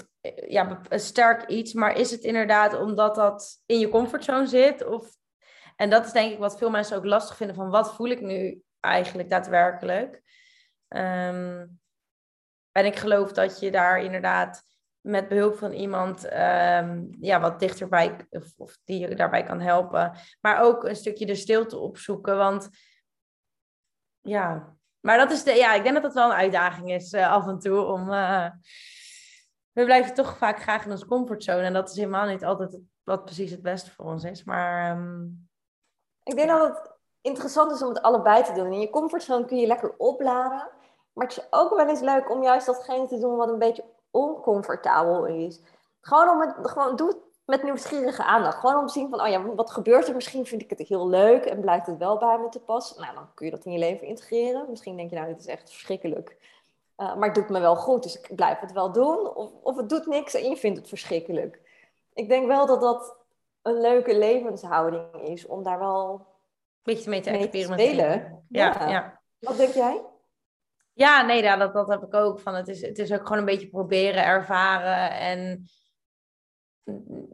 [0.47, 4.85] ja, sterk iets, maar is het inderdaad omdat dat in je comfortzone zit?
[4.87, 5.09] Of,
[5.77, 8.21] en dat is denk ik wat veel mensen ook lastig vinden van wat voel ik
[8.21, 10.23] nu eigenlijk daadwerkelijk?
[10.89, 11.81] Um,
[12.73, 14.63] en ik geloof dat je daar inderdaad
[15.01, 20.13] met behulp van iemand um, ja, wat dichterbij, of, of, die je daarbij kan helpen.
[20.41, 22.37] Maar ook een stukje de stilte opzoeken.
[22.37, 22.69] Want
[24.21, 27.31] ja, Maar dat is de, ja, ik denk dat dat wel een uitdaging is uh,
[27.33, 28.09] af en toe om.
[28.09, 28.51] Uh,
[29.73, 31.63] we blijven toch vaak graag in onze comfortzone.
[31.63, 34.45] En dat is helemaal niet altijd wat precies het beste voor ons is.
[34.45, 34.97] Maar.
[34.97, 35.49] Um,
[36.23, 38.73] ik denk dat het interessant is om het allebei te doen.
[38.73, 40.71] In je comfortzone kun je lekker opladen.
[41.13, 43.85] Maar het is ook wel eens leuk om juist datgene te doen wat een beetje
[44.11, 45.61] oncomfortabel is.
[46.01, 48.59] Gewoon om het, gewoon, doe het met nieuwsgierige aandacht.
[48.59, 50.15] Gewoon om te zien van, oh ja, wat gebeurt er?
[50.15, 53.01] Misschien vind ik het heel leuk en blijft het wel bij me te passen.
[53.01, 54.67] Nou, dan kun je dat in je leven integreren.
[54.69, 56.37] Misschien denk je, nou, dit is echt verschrikkelijk.
[56.97, 59.35] Uh, maar het doet me wel goed, dus ik blijf het wel doen.
[59.35, 61.61] Of, of het doet niks en je vindt het verschrikkelijk.
[62.15, 63.17] Ik denk wel dat dat
[63.63, 66.25] een leuke levenshouding is om daar wel een
[66.83, 68.45] beetje mee te experimenteren.
[68.49, 69.21] ja, ja.
[69.39, 70.01] Wat denk jij?
[70.99, 72.41] Ja, nee, dat, dat heb ik ook.
[72.41, 75.11] Van het, is, het is ook gewoon een beetje proberen, ervaren.
[75.11, 75.65] En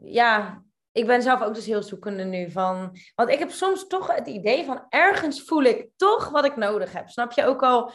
[0.03, 2.97] ja, ik ben zelf ook dus heel zoekende nu van.
[3.15, 6.93] Want ik heb soms toch het idee van ergens voel ik toch wat ik nodig
[6.93, 7.09] heb.
[7.09, 7.91] Snap je ook al?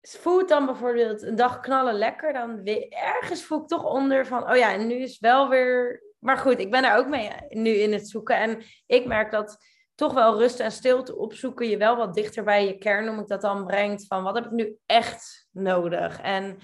[0.00, 4.50] Voelt dan bijvoorbeeld een dag knallen lekker, dan weer, ergens voel ik toch onder van,
[4.50, 6.02] oh ja, en nu is wel weer.
[6.18, 8.36] Maar goed, ik ben daar ook mee nu in het zoeken.
[8.36, 9.58] En ik merk dat
[9.96, 13.26] toch wel rust en stilte opzoeken je wel wat dichter bij je kern, noem ik
[13.26, 16.20] dat dan, brengt van wat heb ik nu echt nodig.
[16.20, 16.58] En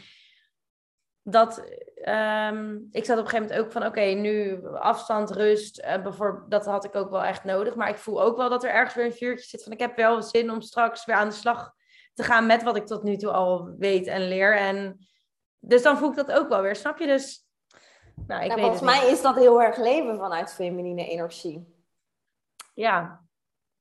[1.22, 1.58] dat,
[2.04, 6.66] um, ik zat op een gegeven moment ook van, oké, nu afstand, rust, uh, dat
[6.66, 7.74] had ik ook wel echt nodig.
[7.74, 9.96] Maar ik voel ook wel dat er ergens weer een vuurtje zit van, ik heb
[9.96, 11.72] wel zin om straks weer aan de slag
[12.14, 14.56] te gaan met wat ik tot nu toe al weet en leer.
[14.56, 15.06] En
[15.58, 17.06] dus dan voel ik dat ook wel weer, snap je?
[17.06, 17.46] Dus,
[18.26, 21.80] nou, ik weet volgens mij is dat heel erg leven vanuit feminine energie.
[22.74, 23.21] Ja,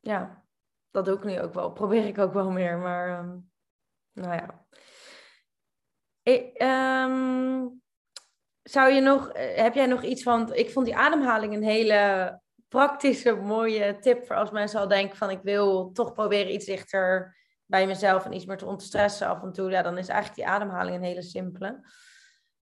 [0.01, 0.43] ja,
[0.91, 1.71] dat doe ik nu ook wel.
[1.71, 3.51] Probeer ik ook wel meer, maar um,
[4.11, 4.65] nou ja.
[7.05, 7.81] Um,
[8.63, 12.39] zou je nog, eh, heb jij nog iets van, ik vond die ademhaling een hele
[12.67, 17.37] praktische, mooie tip voor als mensen al denken van ik wil toch proberen iets dichter
[17.65, 19.69] bij mezelf en iets meer te ontstressen af en toe.
[19.69, 21.67] Ja, dan is eigenlijk die ademhaling een hele simpele.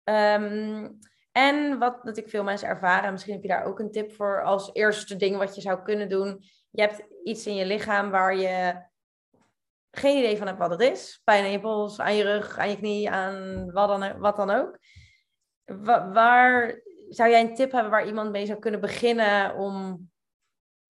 [0.05, 0.99] Um,
[1.37, 4.71] en wat natuurlijk veel mensen ervaren, misschien heb je daar ook een tip voor als
[4.73, 6.45] eerste ding wat je zou kunnen doen.
[6.71, 8.83] Je hebt iets in je lichaam waar je
[9.91, 11.21] geen idee van hebt wat het is.
[11.25, 14.51] Pijn in je pols, aan je rug, aan je knie, aan wat dan, wat dan
[14.51, 14.79] ook.
[16.13, 20.01] waar zou jij een tip hebben waar iemand mee zou kunnen beginnen om,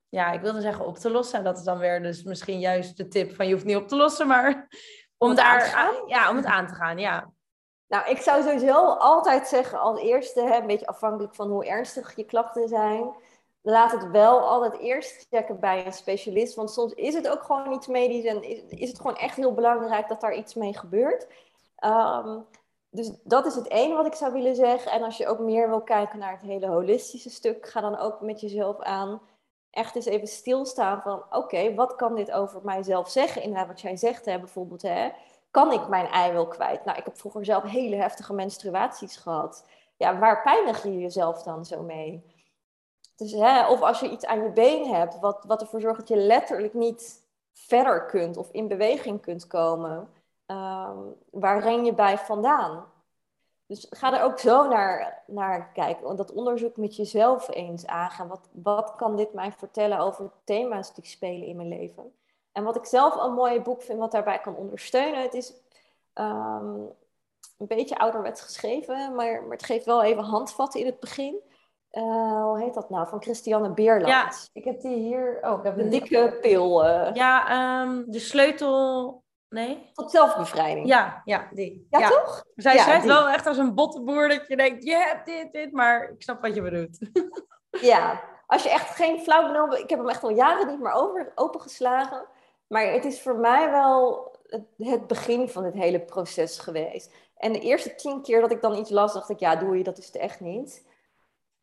[0.09, 1.39] ja, ik wilde zeggen op te lossen.
[1.39, 3.89] En dat is dan weer dus misschien juist de tip van je hoeft niet op
[3.89, 4.69] te lossen, maar
[5.17, 7.35] om, daar, ja, om het aan te gaan, ja.
[7.89, 12.17] Nou, ik zou sowieso altijd zeggen als eerste, hè, een beetje afhankelijk van hoe ernstig
[12.17, 13.15] je klachten zijn,
[13.63, 16.55] laat het wel altijd eerst checken bij een specialist.
[16.55, 20.09] Want soms is het ook gewoon iets medisch en is, het gewoon echt heel belangrijk
[20.09, 21.27] dat daar iets mee gebeurt.
[21.85, 22.47] Um,
[22.91, 24.93] dus dat is het ene wat ik zou willen zeggen.
[24.93, 28.21] En als je ook meer wil kijken naar het hele holistische stuk, ga dan ook
[28.21, 29.21] met jezelf aan.
[29.71, 33.43] Echt eens even stilstaan van, oké, wat kan dit over mijzelf zeggen?
[33.43, 35.11] Inderdaad, wat jij zegt, hè, bijvoorbeeld, hè,
[35.57, 36.85] kan ik mijn ei wel kwijt?
[36.85, 39.65] Nou, ik heb vroeger zelf hele heftige menstruaties gehad.
[39.97, 42.25] Ja, waar pijnig je jezelf dan zo mee?
[43.17, 46.09] Dus, hè, of als je iets aan je been hebt, wat, wat ervoor zorgt dat
[46.09, 50.09] je letterlijk niet verder kunt of in beweging kunt komen.
[50.47, 52.85] Um, waar ren je bij vandaan?
[53.67, 56.17] Dus ga er ook zo naar, naar kijken.
[56.17, 58.29] Dat onderzoek met jezelf eens aangaan.
[58.29, 62.15] Wat, wat kan dit mij vertellen over thema's die spelen in mijn leven?
[62.57, 65.23] En wat ik zelf een mooi boek vind, wat daarbij kan ondersteunen.
[65.23, 65.53] Het is
[66.15, 66.91] um,
[67.59, 71.41] een beetje ouderwets geschreven, maar, maar het geeft wel even handvatten in het begin.
[71.93, 73.09] Uh, hoe heet dat nou?
[73.09, 74.07] Van Christiane Beerland.
[74.07, 75.39] Ja, ik heb die hier.
[75.43, 76.85] Oh, ik heb een dikke pil.
[76.85, 77.11] Uh...
[77.13, 79.23] Ja, um, de sleutel.
[79.49, 79.91] Nee?
[79.93, 80.87] Tot zelfbevrijding.
[80.87, 81.87] Ja, ja, die.
[81.91, 82.45] Ja, toch?
[82.55, 85.73] Zij ja, schrijft wel echt als een bottenboer dat je denkt, je hebt dit, dit,
[85.73, 86.99] maar ik snap wat je bedoelt.
[87.71, 89.73] ja, als je echt geen flauw benul...
[89.73, 92.27] Ik heb hem echt al jaren niet meer over, opengeslagen.
[92.67, 97.13] Maar het is voor mij wel het, het begin van het hele proces geweest.
[97.37, 99.83] En de eerste tien keer dat ik dan iets las, dacht ik, ja, doe je,
[99.85, 100.87] dat is het echt niet.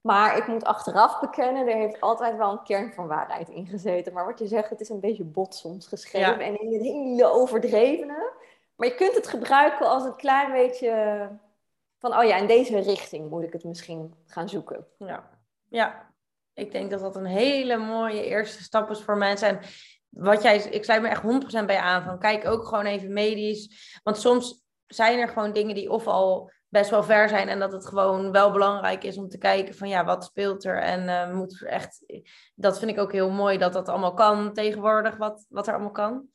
[0.02, 4.14] Maar ik moet achteraf bekennen, er heeft altijd wel een kern van waarheid in gezeten.
[4.14, 7.26] Maar wat je zegt, het is een beetje bot soms geschreven en in het hele
[7.26, 8.32] overdrevene.
[8.76, 11.30] Maar je kunt het gebruiken als een klein beetje
[11.98, 14.88] van, oh ja, in deze richting moet ik het misschien gaan zoeken.
[14.98, 15.30] Ja,
[15.70, 16.14] ja.
[16.54, 19.48] ik denk dat dat een hele mooie eerste stap is voor mensen.
[19.48, 19.60] En
[20.14, 24.00] wat jij, ik sluit me echt 100% bij aan van, kijk ook gewoon even medisch.
[24.04, 27.48] Want soms zijn er gewoon dingen die of al best wel ver zijn.
[27.48, 30.82] En dat het gewoon wel belangrijk is om te kijken van ja, wat speelt er?
[30.82, 32.04] En uh, moet er echt.
[32.56, 35.92] Dat vind ik ook heel mooi dat dat allemaal kan tegenwoordig, wat, wat er allemaal
[35.92, 36.28] kan.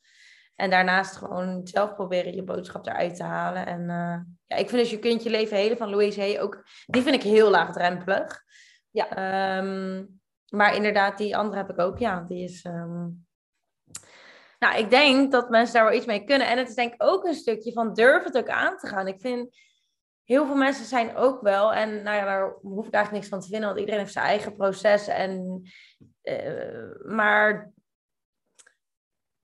[0.55, 3.65] En daarnaast gewoon zelf proberen je boodschap eruit te halen.
[3.65, 6.63] En uh, ja, ik vind dus Je kunt je leven helen van Louise Hay ook.
[6.85, 8.43] Die vind ik heel laagdrempelig.
[8.89, 9.57] Ja.
[9.57, 10.19] Um,
[10.49, 11.97] maar inderdaad, die andere heb ik ook.
[11.97, 12.65] Ja, die is.
[12.65, 13.27] Um,
[14.59, 16.47] Nou, ik denk dat mensen daar wel iets mee kunnen.
[16.47, 19.07] En het is denk ik ook een stukje van durf het ook aan te gaan.
[19.07, 19.57] Ik vind
[20.23, 23.39] heel veel mensen zijn ook wel, en nou ja, daar hoef ik eigenlijk niks van
[23.39, 25.07] te vinden, want iedereen heeft zijn eigen proces.
[25.07, 25.61] En,
[26.23, 27.71] uh, maar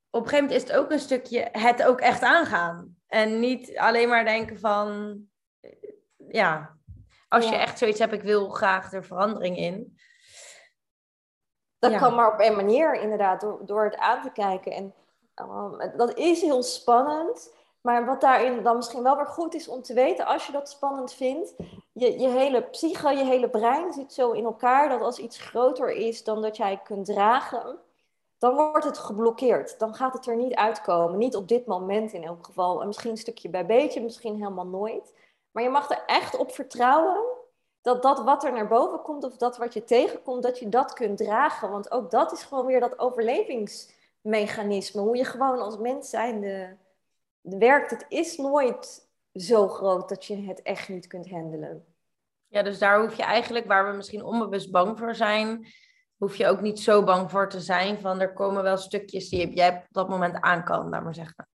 [0.09, 2.97] op een gegeven moment is het ook een stukje het ook echt aangaan.
[3.07, 5.19] En niet alleen maar denken van,
[6.27, 6.77] ja,
[7.27, 9.97] als je echt zoiets hebt, ik wil graag er verandering in.
[11.79, 14.71] Dat kan maar op één manier, inderdaad, door, door het aan te kijken.
[14.71, 14.93] En
[15.97, 17.53] dat is heel spannend.
[17.81, 20.69] Maar wat daarin dan misschien wel weer goed is om te weten, als je dat
[20.69, 21.53] spannend vindt,
[21.91, 25.91] je, je hele psyche, je hele brein zit zo in elkaar dat als iets groter
[25.91, 27.79] is dan dat jij kunt dragen,
[28.37, 29.79] dan wordt het geblokkeerd.
[29.79, 31.17] Dan gaat het er niet uitkomen.
[31.17, 32.81] Niet op dit moment in elk geval.
[32.81, 35.13] En misschien een stukje bij beetje, misschien helemaal nooit.
[35.51, 37.23] Maar je mag er echt op vertrouwen
[37.81, 40.93] dat dat wat er naar boven komt of dat wat je tegenkomt, dat je dat
[40.93, 41.71] kunt dragen.
[41.71, 42.99] Want ook dat is gewoon weer dat
[44.25, 45.01] overlevingsmechanisme.
[45.01, 46.77] Hoe je gewoon als mens zijnde
[47.41, 47.91] werkt.
[47.91, 51.85] Het is nooit zo groot dat je het echt niet kunt handelen.
[52.47, 55.67] Ja, dus daar hoef je eigenlijk, waar we misschien onbewust bang voor zijn,
[56.17, 57.99] hoef je ook niet zo bang voor te zijn.
[57.99, 61.47] Van er komen wel stukjes die jij op dat moment aan kan, laat maar zeggen.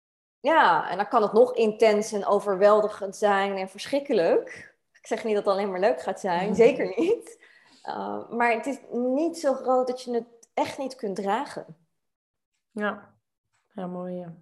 [0.41, 4.77] Ja, en dan kan het nog intens en overweldigend zijn en verschrikkelijk.
[4.93, 7.47] Ik zeg niet dat het alleen maar leuk gaat zijn, zeker niet.
[7.85, 11.88] Uh, maar het is niet zo groot dat je het echt niet kunt dragen.
[12.79, 13.15] Ja,
[13.75, 14.15] ja mooi.
[14.15, 14.35] Ja.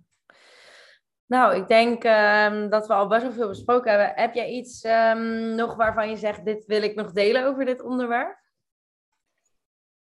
[1.26, 4.22] Nou, ik denk um, dat we al best wel veel besproken hebben.
[4.22, 7.82] Heb jij iets um, nog waarvan je zegt, dit wil ik nog delen over dit
[7.82, 8.44] onderwerp?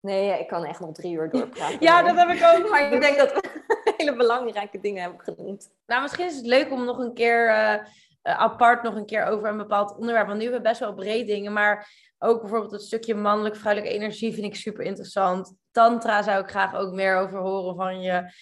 [0.00, 1.80] Nee, ik kan echt nog drie uur doorpraten.
[1.80, 2.70] ja, dat heb ik ook.
[2.70, 3.62] Maar ik denk dat we
[3.96, 5.70] hele belangrijke dingen hebben genoemd.
[5.86, 7.84] Nou, misschien is het leuk om nog een keer uh,
[8.22, 10.26] apart nog een keer over een bepaald onderwerp.
[10.26, 13.94] Want nu hebben we best wel breed dingen, maar ook bijvoorbeeld het stukje mannelijk vrouwelijke
[13.94, 15.54] energie vind ik super interessant.
[15.78, 18.32] Tantra zou ik graag ook meer over horen van je.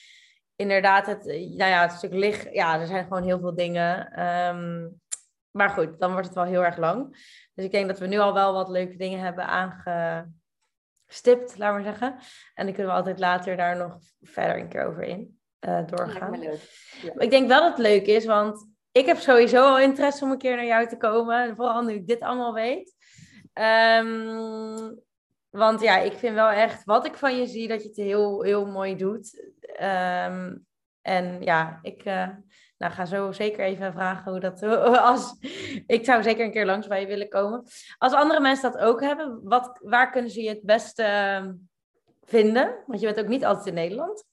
[0.57, 2.49] Inderdaad, het, nou ja, het stuk licht.
[2.53, 4.23] Ja, er zijn gewoon heel veel dingen.
[4.27, 5.01] Um,
[5.51, 7.11] maar goed, dan wordt het wel heel erg lang.
[7.55, 10.27] Dus ik denk dat we nu al wel wat leuke dingen hebben aange
[11.07, 12.19] stipt, laat maar zeggen.
[12.55, 16.39] En dan kunnen we altijd later daar nog verder een keer over in uh, doorgaan.
[16.39, 16.61] Leuk.
[17.03, 17.13] Ja.
[17.19, 20.39] Ik denk wel dat het leuk is, want ik heb sowieso al interesse om een
[20.39, 21.57] keer naar jou te komen.
[21.57, 22.95] Vooral nu ik dit allemaal weet.
[23.55, 25.05] Um,
[25.57, 28.43] want ja, ik vind wel echt wat ik van je zie, dat je het heel,
[28.43, 29.53] heel mooi doet.
[29.81, 30.67] Um,
[31.03, 32.29] en ja, ik, uh,
[32.79, 34.63] nou, ga zo zeker even vragen hoe dat.
[35.11, 35.37] Als,
[35.87, 37.65] ik zou zeker een keer langs bij je willen komen.
[37.99, 41.55] Als andere mensen dat ook hebben, wat, waar kunnen ze je het beste ehm,
[42.25, 42.77] vinden?
[42.87, 44.25] Want je bent ook niet altijd in Nederland.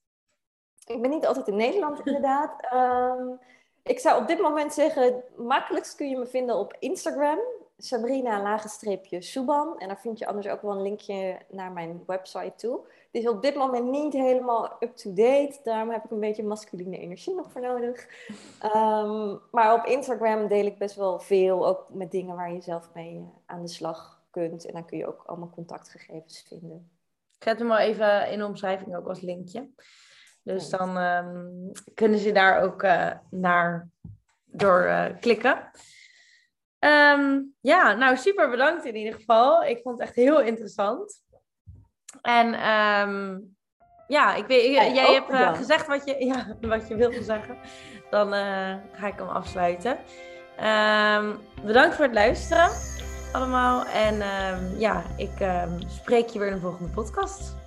[0.85, 2.73] Ik ben niet altijd in Nederland, inderdaad.
[2.73, 3.39] Um,
[3.83, 7.39] ik zou op dit moment zeggen, makkelijkst kun je me vinden op Instagram.
[7.77, 9.79] Sabrina lagenstreepje Suban.
[9.79, 12.79] En daar vind je anders ook wel een linkje naar mijn website toe.
[13.11, 15.59] Het is op dit moment niet helemaal up-to-date.
[15.63, 18.07] Daarom heb ik een beetje masculine energie nog voor nodig.
[18.75, 21.67] Um, maar op Instagram deel ik best wel veel.
[21.67, 24.65] Ook met dingen waar je zelf mee eh, aan de slag kunt.
[24.65, 26.91] En dan kun je ook allemaal contactgegevens vinden.
[27.35, 29.69] Ik zet hem wel even in de omschrijving ook als linkje.
[30.43, 33.89] Dus dan um, kunnen ze daar ook uh, naar
[34.45, 35.71] door uh, klikken.
[36.83, 39.63] Um, ja, nou super bedankt in ieder geval.
[39.63, 41.21] Ik vond het echt heel interessant.
[42.21, 43.55] En um,
[44.07, 47.57] ja, ik weet, jij, jij hebt uh, gezegd wat je, ja, wat je wilde zeggen.
[48.09, 49.97] Dan uh, ga ik hem afsluiten.
[50.59, 52.69] Um, bedankt voor het luisteren
[53.31, 53.85] allemaal.
[53.85, 54.17] En
[54.77, 55.31] ja, ik
[55.87, 57.62] spreek je weer in de volgende podcast.